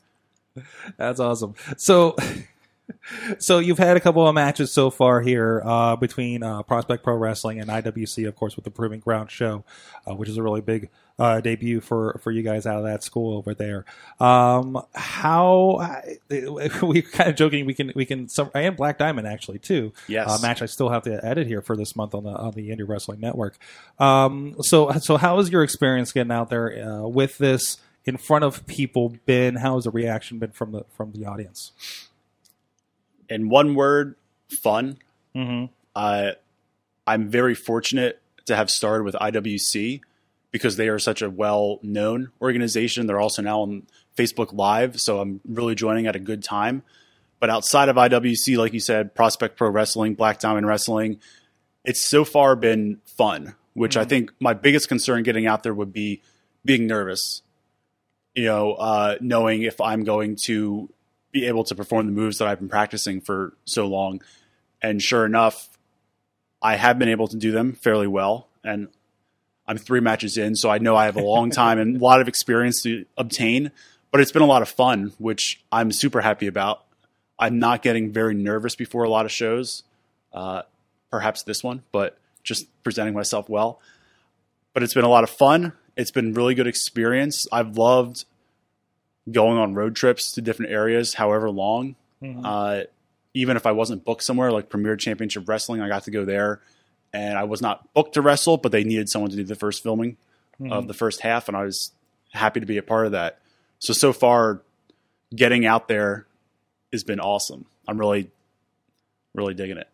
That's 0.97 1.21
awesome. 1.21 1.55
So, 1.77 2.17
So 3.39 3.59
you've 3.59 3.79
had 3.79 3.97
a 3.97 4.01
couple 4.01 4.27
of 4.27 4.35
matches 4.35 4.73
so 4.73 4.91
far 4.91 5.21
here 5.21 5.63
uh, 5.65 5.97
between 5.97 6.43
uh, 6.43 6.63
Prospect 6.63 7.03
Pro 7.03 7.15
Wrestling 7.15 7.61
and 7.61 7.69
IWC, 7.69 8.27
of 8.27 8.37
course, 8.37 8.57
with 8.57 8.65
the 8.65 8.71
Proving 8.71 9.01
Ground 9.01 9.31
show, 9.31 9.65
uh, 10.07 10.15
which 10.15 10.29
is 10.29 10.37
a 10.37 10.43
really 10.43 10.61
big 10.61 10.91
uh, 11.19 11.41
debut 11.41 11.81
for 11.81 12.19
for 12.23 12.31
you 12.31 12.43
guys 12.43 12.67
out 12.67 12.79
of 12.79 12.85
that 12.85 13.03
school 13.03 13.37
over 13.37 13.55
there. 13.55 13.85
Um, 14.19 14.81
how 14.95 16.01
we're 16.31 17.03
kind 17.03 17.31
of 17.31 17.37
joking. 17.37 17.67
We 17.67 17.75
can 17.75 17.93
we 17.95 18.05
can. 18.05 18.29
Some, 18.29 18.51
and 18.55 18.77
Black 18.77 18.99
Diamond 18.99 19.27
actually 19.27 19.59
too. 19.59 19.93
Yes. 20.09 20.29
uh, 20.29 20.39
match 20.41 20.63
I 20.63 20.67
still 20.67 20.89
have 20.89 21.03
to 21.05 21.25
edit 21.25 21.47
here 21.47 21.63
for 21.63 21.77
this 21.77 21.95
month 21.95 22.15
on 22.15 22.25
the 22.25 22.31
on 22.31 22.53
the 22.53 22.71
Indie 22.71 22.89
Wrestling 22.89 23.21
Network. 23.21 23.59
Um, 23.99 24.57
so 24.61 24.91
so 24.93 25.17
how 25.17 25.37
was 25.37 25.51
your 25.51 25.63
experience 25.63 26.13
getting 26.13 26.33
out 26.33 26.51
there 26.51 26.85
uh, 26.85 27.07
with 27.07 27.39
this 27.39 27.79
in 28.05 28.17
front 28.17 28.45
of 28.45 28.67
people 28.67 29.17
been? 29.27 29.57
How 29.57 29.75
has 29.77 29.85
the 29.85 29.91
reaction 29.91 30.39
been 30.39 30.53
from 30.53 30.73
the 30.73 30.85
from 30.97 31.13
the 31.13 31.27
audience? 31.27 31.73
In 33.29 33.49
one 33.49 33.75
word, 33.75 34.17
fun. 34.49 34.99
Mm-hmm. 35.35 35.67
Uh, 35.95 36.33
I'm 37.07 37.29
very 37.29 37.55
fortunate 37.55 38.21
to 38.47 38.57
have 38.57 38.71
started 38.71 39.05
with 39.05 39.15
IWC 39.15 40.01
because 40.51 40.77
they 40.77 40.89
are 40.89 40.99
such 40.99 41.23
a 41.23 41.31
well 41.31 41.79
known 41.83 42.31
organization. 42.41 43.07
They're 43.07 43.21
also 43.21 43.43
now 43.43 43.61
on 43.61 43.87
Facebook 44.17 44.53
Live, 44.53 45.01
so 45.01 45.21
I'm 45.21 45.41
really 45.49 45.75
joining 45.75 46.07
at 46.07 46.17
a 46.17 46.21
good 46.21 46.43
time. 46.43 46.83
But 47.39 47.51
outside 47.51 47.89
of 47.89 47.97
IWC, 47.97 48.59
like 48.59 48.75
you 48.75 48.81
said, 48.81 49.15
Prospect 49.15 49.57
Pro 49.57 49.71
Wrestling, 49.71 50.15
Black 50.15 50.41
Diamond 50.41 50.67
Wrestling, 50.67 51.21
it's 51.85 52.01
so 52.01 52.25
far 52.25 52.55
been 52.55 53.01
fun, 53.07 53.55
which 53.73 53.97
I 53.97 54.05
think 54.05 54.33
my 54.41 54.53
biggest 54.53 54.89
concern 54.89 55.23
getting 55.23 55.47
out 55.47 55.63
there 55.63 55.73
would 55.73 55.93
be 55.93 56.21
being 56.65 56.87
nervous. 56.87 57.43
You 58.35 58.45
know, 58.45 58.73
uh, 58.75 59.17
knowing 59.21 59.63
if 59.63 59.81
I'm 59.81 60.05
going 60.05 60.37
to 60.45 60.89
be 61.33 61.47
able 61.47 61.65
to 61.65 61.75
perform 61.75 62.07
the 62.07 62.13
moves 62.13 62.39
that 62.39 62.49
I've 62.49 62.59
been 62.59 62.69
practicing 62.69 63.21
for 63.21 63.55
so 63.65 63.87
long. 63.87 64.21
And 64.83 65.03
sure 65.03 65.25
enough, 65.27 65.69
I 66.63 66.77
have 66.77 66.99
been 66.99 67.09
able 67.09 67.29
to 67.29 67.37
do 67.37 67.53
them 67.53 67.73
fairly 67.73 68.07
well. 68.07 68.49
And 68.65 68.89
I'm 69.67 69.79
three 69.79 70.01
matches 70.01 70.37
in, 70.37 70.57
so 70.57 70.71
I 70.71 70.79
know 70.79 70.97
I 70.97 71.05
have 71.05 71.17
a 71.17 71.23
long 71.23 71.51
time 71.51 71.79
and 71.79 71.97
a 71.97 72.05
lot 72.05 72.21
of 72.21 72.29
experience 72.29 72.83
to 72.83 73.05
obtain. 73.17 73.71
But 74.11 74.21
it's 74.21 74.33
been 74.33 74.43
a 74.43 74.47
lot 74.47 74.63
of 74.63 74.69
fun, 74.69 75.13
which 75.19 75.63
I'm 75.71 75.93
super 75.93 76.21
happy 76.21 76.49
about. 76.49 76.85
I'm 77.39 77.59
not 77.59 77.83
getting 77.83 78.13
very 78.13 78.35
nervous 78.35 78.75
before 78.75 79.05
a 79.05 79.09
lot 79.09 79.25
of 79.25 79.33
shows, 79.33 79.85
uh, 80.33 80.63
perhaps 81.11 81.45
this 81.45 81.63
one, 81.63 81.83
but 81.93 82.19
just 82.43 82.67
presenting 82.83 83.15
myself 83.15 83.49
well. 83.49 83.81
But 84.75 84.83
it's 84.83 84.95
been 84.95 85.05
a 85.05 85.09
lot 85.09 85.25
of 85.25 85.31
fun. 85.31 85.73
It's 85.97 86.11
been 86.11 86.35
really 86.35 86.55
good 86.55 86.67
experience. 86.67 87.47
I've 87.53 87.77
loved 87.77 88.25
going 89.31 89.59
on 89.59 89.75
road 89.75 89.95
trips 89.97 90.33
to 90.33 90.41
different 90.41 90.73
areas, 90.73 91.15
however 91.15 91.51
long. 91.51 91.97
Uh, 92.45 92.83
even 93.35 93.57
if 93.57 93.65
I 93.67 93.73
wasn't 93.73 94.05
booked 94.05 94.23
somewhere 94.25 94.51
like 94.51 94.69
Premier 94.69 94.97
Championship 94.97 95.49
Wrestling, 95.49 95.81
I 95.81 95.89
got 95.89 96.05
to 96.05 96.11
go 96.11 96.25
there, 96.25 96.61
and 97.13 97.39
I 97.39 97.45
was 97.45 97.63
not 97.63 97.93
booked 97.95 98.15
to 98.15 98.23
wrestle, 98.23 98.57
but 98.57 98.73
they 98.73 98.85
needed 98.85 99.09
someone 99.09 99.31
to 99.31 99.37
do 99.37 99.45
the 99.45 99.55
first 99.55 99.83
filming 99.83 100.17
of 100.73 100.89
the 100.89 100.95
first 100.95 101.21
half, 101.23 101.49
and 101.49 101.57
I 101.57 101.65
was 101.65 101.93
happy 102.33 102.61
to 102.61 102.67
be 102.67 102.77
a 102.77 102.83
part 102.83 103.07
of 103.07 103.13
that. 103.13 103.39
So 103.79 103.93
so 103.95 104.13
far, 104.13 104.61
getting 105.35 105.65
out 105.65 105.89
there 105.89 106.27
has 106.93 107.05
been 107.05 107.21
awesome. 107.21 107.65
I'm 107.89 107.99
really, 107.99 108.31
really 109.35 109.55
digging 109.55 109.79
it. 109.79 109.89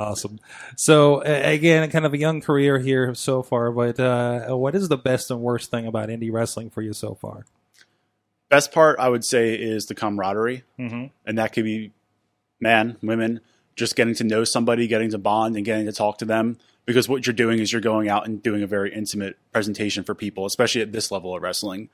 Awesome. 0.00 0.38
So 0.76 1.20
again, 1.20 1.90
kind 1.90 2.06
of 2.06 2.14
a 2.14 2.18
young 2.18 2.40
career 2.40 2.78
here 2.78 3.14
so 3.14 3.42
far, 3.42 3.70
but 3.70 4.00
uh, 4.00 4.56
what 4.56 4.74
is 4.74 4.88
the 4.88 4.96
best 4.96 5.30
and 5.30 5.40
worst 5.40 5.70
thing 5.70 5.86
about 5.86 6.08
indie 6.08 6.32
wrestling 6.32 6.70
for 6.70 6.80
you 6.80 6.94
so 6.94 7.14
far? 7.14 7.44
Best 8.48 8.72
part, 8.72 8.98
I 8.98 9.08
would 9.10 9.24
say, 9.24 9.54
is 9.54 9.86
the 9.86 9.94
camaraderie, 9.94 10.64
Mm-hmm. 10.78 11.06
and 11.26 11.38
that 11.38 11.52
could 11.52 11.64
be 11.64 11.92
man, 12.60 12.96
women, 13.02 13.40
just 13.76 13.94
getting 13.94 14.14
to 14.14 14.24
know 14.24 14.42
somebody, 14.44 14.86
getting 14.86 15.10
to 15.10 15.18
bond, 15.18 15.54
and 15.56 15.64
getting 15.66 15.84
to 15.86 15.92
talk 15.92 16.18
to 16.18 16.24
them. 16.24 16.56
Because 16.86 17.06
what 17.08 17.26
you're 17.26 17.34
doing 17.34 17.58
is 17.58 17.70
you're 17.70 17.80
going 17.82 18.08
out 18.08 18.26
and 18.26 18.42
doing 18.42 18.62
a 18.62 18.66
very 18.66 18.92
intimate 18.92 19.36
presentation 19.52 20.02
for 20.02 20.14
people, 20.14 20.46
especially 20.46 20.80
at 20.80 20.92
this 20.92 21.10
level 21.12 21.36
of 21.36 21.42
wrestling. 21.42 21.90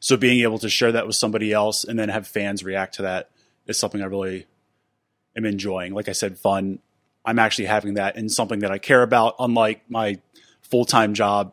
So 0.00 0.16
being 0.16 0.40
able 0.42 0.58
to 0.58 0.68
share 0.68 0.90
that 0.92 1.06
with 1.06 1.16
somebody 1.16 1.52
else 1.52 1.84
and 1.84 1.96
then 1.98 2.08
have 2.10 2.26
fans 2.26 2.62
react 2.64 2.96
to 2.96 3.02
that 3.02 3.30
is 3.66 3.78
something 3.78 4.02
I 4.02 4.06
really 4.06 4.46
am 5.36 5.46
enjoying. 5.46 5.94
Like 5.94 6.08
I 6.08 6.12
said, 6.12 6.36
fun. 6.36 6.80
I'm 7.24 7.38
actually 7.38 7.66
having 7.66 7.94
that 7.94 8.16
in 8.16 8.28
something 8.28 8.60
that 8.60 8.70
I 8.70 8.78
care 8.78 9.02
about. 9.02 9.36
Unlike 9.38 9.82
my 9.88 10.18
full 10.62 10.84
time 10.84 11.14
job, 11.14 11.52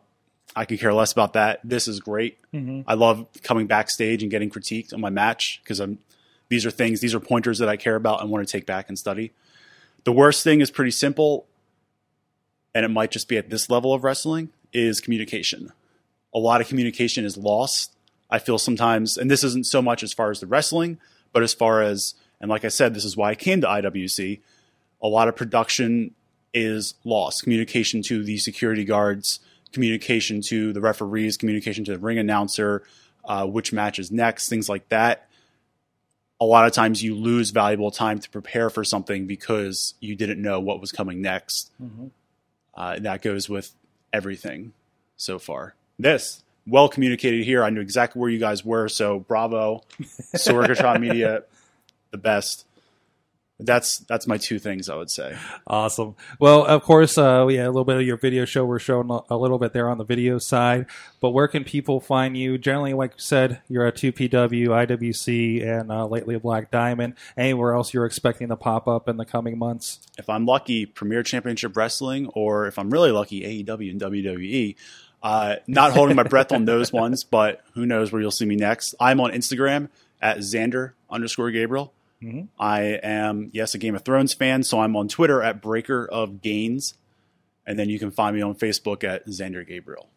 I 0.54 0.64
could 0.64 0.80
care 0.80 0.92
less 0.92 1.12
about 1.12 1.32
that. 1.34 1.60
This 1.64 1.88
is 1.88 2.00
great. 2.00 2.38
Mm-hmm. 2.52 2.82
I 2.86 2.94
love 2.94 3.26
coming 3.42 3.66
backstage 3.66 4.22
and 4.22 4.30
getting 4.30 4.50
critiqued 4.50 4.92
on 4.92 5.00
my 5.00 5.10
match 5.10 5.60
because 5.62 5.80
I'm. 5.80 5.98
These 6.48 6.66
are 6.66 6.70
things. 6.70 7.00
These 7.00 7.14
are 7.14 7.20
pointers 7.20 7.60
that 7.60 7.70
I 7.70 7.78
care 7.78 7.96
about 7.96 8.20
and 8.20 8.30
want 8.30 8.46
to 8.46 8.52
take 8.52 8.66
back 8.66 8.88
and 8.88 8.98
study. 8.98 9.32
The 10.04 10.12
worst 10.12 10.44
thing 10.44 10.60
is 10.60 10.70
pretty 10.70 10.90
simple, 10.90 11.46
and 12.74 12.84
it 12.84 12.88
might 12.88 13.10
just 13.10 13.26
be 13.26 13.38
at 13.38 13.48
this 13.48 13.70
level 13.70 13.94
of 13.94 14.04
wrestling 14.04 14.50
is 14.72 15.00
communication. 15.00 15.72
A 16.34 16.38
lot 16.38 16.60
of 16.60 16.68
communication 16.68 17.24
is 17.24 17.38
lost. 17.38 17.94
I 18.30 18.38
feel 18.38 18.58
sometimes, 18.58 19.16
and 19.16 19.30
this 19.30 19.44
isn't 19.44 19.66
so 19.66 19.80
much 19.80 20.02
as 20.02 20.12
far 20.12 20.30
as 20.30 20.40
the 20.40 20.46
wrestling, 20.46 20.98
but 21.32 21.42
as 21.42 21.54
far 21.54 21.82
as, 21.82 22.14
and 22.40 22.50
like 22.50 22.64
I 22.64 22.68
said, 22.68 22.94
this 22.94 23.04
is 23.04 23.16
why 23.16 23.30
I 23.30 23.34
came 23.34 23.60
to 23.60 23.66
IWC. 23.66 24.40
A 25.02 25.08
lot 25.08 25.28
of 25.28 25.36
production 25.36 26.14
is 26.54 26.94
lost. 27.04 27.42
Communication 27.42 28.02
to 28.02 28.22
the 28.22 28.38
security 28.38 28.84
guards, 28.84 29.40
communication 29.72 30.40
to 30.42 30.72
the 30.72 30.80
referees, 30.80 31.36
communication 31.36 31.84
to 31.84 31.92
the 31.92 31.98
ring 31.98 32.18
announcer, 32.18 32.82
uh, 33.24 33.46
which 33.46 33.72
match 33.72 33.98
is 33.98 34.10
next, 34.10 34.48
things 34.48 34.68
like 34.68 34.88
that. 34.90 35.28
A 36.40 36.44
lot 36.44 36.66
of 36.66 36.72
times 36.72 37.02
you 37.02 37.14
lose 37.14 37.50
valuable 37.50 37.90
time 37.90 38.18
to 38.18 38.28
prepare 38.28 38.68
for 38.68 38.82
something 38.84 39.26
because 39.26 39.94
you 40.00 40.16
didn't 40.16 40.42
know 40.42 40.58
what 40.60 40.80
was 40.80 40.90
coming 40.90 41.22
next. 41.22 41.70
Uh, 42.74 42.98
that 42.98 43.22
goes 43.22 43.48
with 43.48 43.72
everything 44.12 44.72
so 45.16 45.38
far. 45.38 45.74
This 45.98 46.42
well 46.66 46.88
communicated 46.88 47.44
here. 47.44 47.62
I 47.62 47.70
knew 47.70 47.80
exactly 47.80 48.20
where 48.20 48.30
you 48.30 48.38
guys 48.38 48.64
were. 48.64 48.88
So 48.88 49.20
bravo, 49.20 49.82
Sorgatron 50.34 51.00
Media, 51.00 51.44
the 52.10 52.18
best. 52.18 52.66
That's 53.64 53.98
that's 54.00 54.26
my 54.26 54.36
two 54.36 54.58
things 54.58 54.88
I 54.88 54.96
would 54.96 55.10
say. 55.10 55.36
Awesome. 55.66 56.16
Well, 56.38 56.64
of 56.64 56.82
course, 56.82 57.16
uh, 57.18 57.44
we 57.46 57.54
had 57.56 57.66
a 57.66 57.70
little 57.70 57.84
bit 57.84 57.96
of 57.96 58.02
your 58.02 58.16
video 58.16 58.44
show. 58.44 58.64
We're 58.64 58.78
showing 58.78 59.10
a- 59.10 59.36
little 59.36 59.58
bit 59.58 59.72
there 59.72 59.88
on 59.88 59.98
the 59.98 60.04
video 60.04 60.38
side. 60.38 60.86
But 61.20 61.30
where 61.30 61.48
can 61.48 61.64
people 61.64 62.00
find 62.00 62.36
you? 62.36 62.58
Generally, 62.58 62.94
like 62.94 63.12
you 63.12 63.20
said, 63.20 63.60
you're 63.68 63.86
at 63.86 63.96
2PW, 63.96 64.68
IWC, 64.68 65.64
and 65.66 65.90
uh, 65.90 66.06
lately 66.06 66.36
Black 66.38 66.70
Diamond. 66.70 67.14
Anywhere 67.36 67.74
else 67.74 67.92
you're 67.94 68.06
expecting 68.06 68.48
to 68.48 68.56
pop 68.56 68.86
up 68.88 69.08
in 69.08 69.16
the 69.16 69.24
coming 69.24 69.58
months? 69.58 70.00
If 70.18 70.28
I'm 70.28 70.46
lucky, 70.46 70.86
Premier 70.86 71.22
Championship 71.22 71.76
Wrestling, 71.76 72.28
or 72.28 72.66
if 72.66 72.78
I'm 72.78 72.90
really 72.90 73.10
lucky, 73.10 73.64
AEW 73.64 73.90
and 73.90 74.00
WWE. 74.00 74.76
Uh, 75.22 75.56
not 75.66 75.92
holding 75.94 76.16
my 76.16 76.24
breath 76.24 76.52
on 76.52 76.64
those 76.64 76.92
ones, 76.92 77.24
but 77.24 77.62
who 77.74 77.86
knows 77.86 78.12
where 78.12 78.20
you'll 78.20 78.30
see 78.30 78.44
me 78.46 78.56
next. 78.56 78.94
I'm 79.00 79.20
on 79.20 79.30
Instagram 79.30 79.88
at 80.20 80.38
Xander 80.38 80.92
underscore 81.10 81.50
Gabriel. 81.50 81.92
I 82.58 83.00
am, 83.02 83.50
yes, 83.52 83.74
a 83.74 83.78
Game 83.78 83.94
of 83.94 84.04
Thrones 84.04 84.34
fan, 84.34 84.62
so 84.62 84.80
I'm 84.80 84.96
on 84.96 85.08
Twitter 85.08 85.42
at 85.42 85.60
Breaker 85.60 86.06
of 86.06 86.42
Gains. 86.42 86.94
And 87.66 87.78
then 87.78 87.88
you 87.88 87.98
can 87.98 88.10
find 88.10 88.34
me 88.34 88.42
on 88.42 88.54
Facebook 88.54 89.04
at 89.04 89.26
Xander 89.26 89.66
Gabriel. 89.66 90.08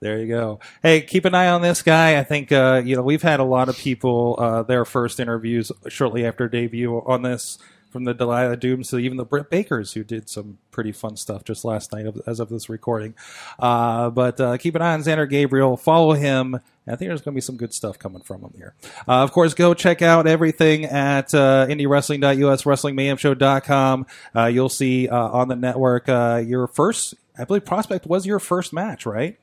There 0.00 0.18
you 0.18 0.28
go. 0.28 0.60
Hey, 0.82 1.02
keep 1.02 1.24
an 1.24 1.34
eye 1.34 1.48
on 1.48 1.60
this 1.62 1.82
guy. 1.82 2.18
I 2.18 2.24
think 2.24 2.52
uh, 2.52 2.82
you 2.84 2.96
know 2.96 3.02
we've 3.02 3.22
had 3.22 3.40
a 3.40 3.44
lot 3.44 3.68
of 3.68 3.76
people 3.76 4.36
uh, 4.38 4.62
their 4.62 4.84
first 4.84 5.18
interviews 5.20 5.72
shortly 5.88 6.24
after 6.24 6.48
debut 6.48 7.02
on 7.04 7.22
this, 7.22 7.58
from 7.90 8.04
the 8.04 8.14
Delilah 8.14 8.56
Dooms 8.56 8.90
to 8.90 8.98
even 8.98 9.16
the 9.16 9.24
Britt 9.24 9.50
Bakers, 9.50 9.92
who 9.92 10.04
did 10.04 10.28
some 10.28 10.58
pretty 10.70 10.92
fun 10.92 11.16
stuff 11.16 11.44
just 11.44 11.64
last 11.64 11.92
night 11.92 12.06
as 12.26 12.40
of 12.40 12.48
this 12.48 12.68
recording. 12.68 13.14
Uh, 13.58 14.10
but 14.10 14.40
uh, 14.40 14.56
keep 14.56 14.74
an 14.74 14.82
eye 14.82 14.94
on 14.94 15.00
Xander 15.00 15.28
Gabriel. 15.28 15.76
Follow 15.76 16.12
him. 16.12 16.60
I 16.86 16.96
think 16.96 17.10
there's 17.10 17.20
going 17.20 17.34
to 17.34 17.36
be 17.36 17.42
some 17.42 17.56
good 17.56 17.74
stuff 17.74 17.98
coming 17.98 18.22
from 18.22 18.42
him 18.42 18.52
here. 18.56 18.74
Uh, 19.06 19.22
of 19.22 19.32
course, 19.32 19.54
go 19.54 19.74
check 19.74 20.00
out 20.00 20.26
everything 20.26 20.84
at 20.84 21.34
uh, 21.34 21.66
IndieWrestling.us, 21.68 22.62
WrestlingMayhemShow.com. 22.62 24.06
Uh, 24.34 24.46
you'll 24.46 24.68
see 24.68 25.08
uh, 25.08 25.16
on 25.16 25.48
the 25.48 25.56
network 25.56 26.08
uh, 26.08 26.42
your 26.44 26.66
first, 26.66 27.14
I 27.38 27.44
believe, 27.44 27.64
Prospect 27.64 28.06
was 28.06 28.26
your 28.26 28.38
first 28.38 28.72
match, 28.72 29.04
right? 29.04 29.38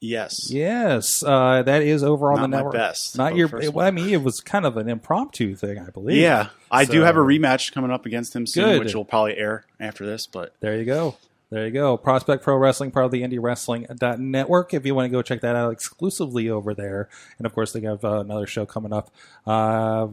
Yes. 0.00 0.50
Yes, 0.50 1.24
uh, 1.24 1.62
that 1.64 1.82
is 1.82 2.04
over 2.04 2.30
on 2.32 2.36
Not 2.36 2.42
the 2.42 2.48
my 2.48 2.56
network. 2.58 2.72
best, 2.74 3.18
Not 3.18 3.34
your. 3.34 3.48
first 3.48 3.72
Well, 3.72 3.86
I 3.86 3.90
mean, 3.90 4.10
it 4.10 4.22
was 4.22 4.40
kind 4.40 4.64
of 4.64 4.76
an 4.76 4.88
impromptu 4.88 5.56
thing, 5.56 5.78
I 5.78 5.90
believe. 5.90 6.18
Yeah. 6.22 6.48
I 6.70 6.84
do 6.84 7.00
have 7.00 7.16
a 7.16 7.20
rematch 7.20 7.72
coming 7.72 7.90
up 7.90 8.06
against 8.06 8.34
him 8.36 8.46
soon, 8.46 8.64
Good. 8.64 8.84
which 8.84 8.94
will 8.94 9.04
probably 9.04 9.36
air 9.36 9.64
after 9.80 10.06
this, 10.06 10.26
but 10.26 10.52
There 10.60 10.76
you 10.78 10.84
go. 10.84 11.16
There 11.50 11.64
you 11.64 11.72
go. 11.72 11.96
Prospect 11.96 12.42
Pro 12.42 12.56
Wrestling, 12.56 12.90
part 12.90 13.06
of 13.06 13.10
the 13.10 13.22
Indie 13.22 13.38
Wrestling 13.40 13.86
Network. 14.18 14.74
If 14.74 14.84
you 14.84 14.94
want 14.94 15.06
to 15.06 15.08
go 15.08 15.22
check 15.22 15.40
that 15.40 15.56
out 15.56 15.72
exclusively 15.72 16.50
over 16.50 16.74
there, 16.74 17.08
and 17.38 17.46
of 17.46 17.54
course 17.54 17.72
they 17.72 17.80
have 17.80 18.04
uh, 18.04 18.20
another 18.20 18.46
show 18.46 18.66
coming 18.66 18.92
up, 18.92 19.10
uh, 19.46 20.06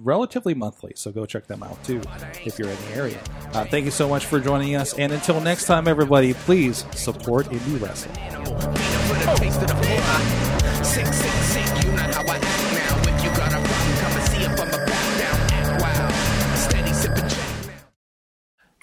relatively 0.00 0.54
monthly. 0.54 0.94
So 0.96 1.12
go 1.12 1.26
check 1.26 1.46
them 1.46 1.62
out 1.62 1.82
too 1.84 2.02
if 2.44 2.58
you're 2.58 2.70
in 2.70 2.76
the 2.76 2.94
area. 2.96 3.20
Uh, 3.52 3.66
thank 3.66 3.84
you 3.84 3.92
so 3.92 4.08
much 4.08 4.26
for 4.26 4.40
joining 4.40 4.74
us, 4.74 4.94
and 4.94 5.12
until 5.12 5.40
next 5.40 5.66
time, 5.66 5.86
everybody, 5.86 6.34
please 6.34 6.84
support 6.90 7.46
indie 7.46 7.80
wrestling. 7.80 8.16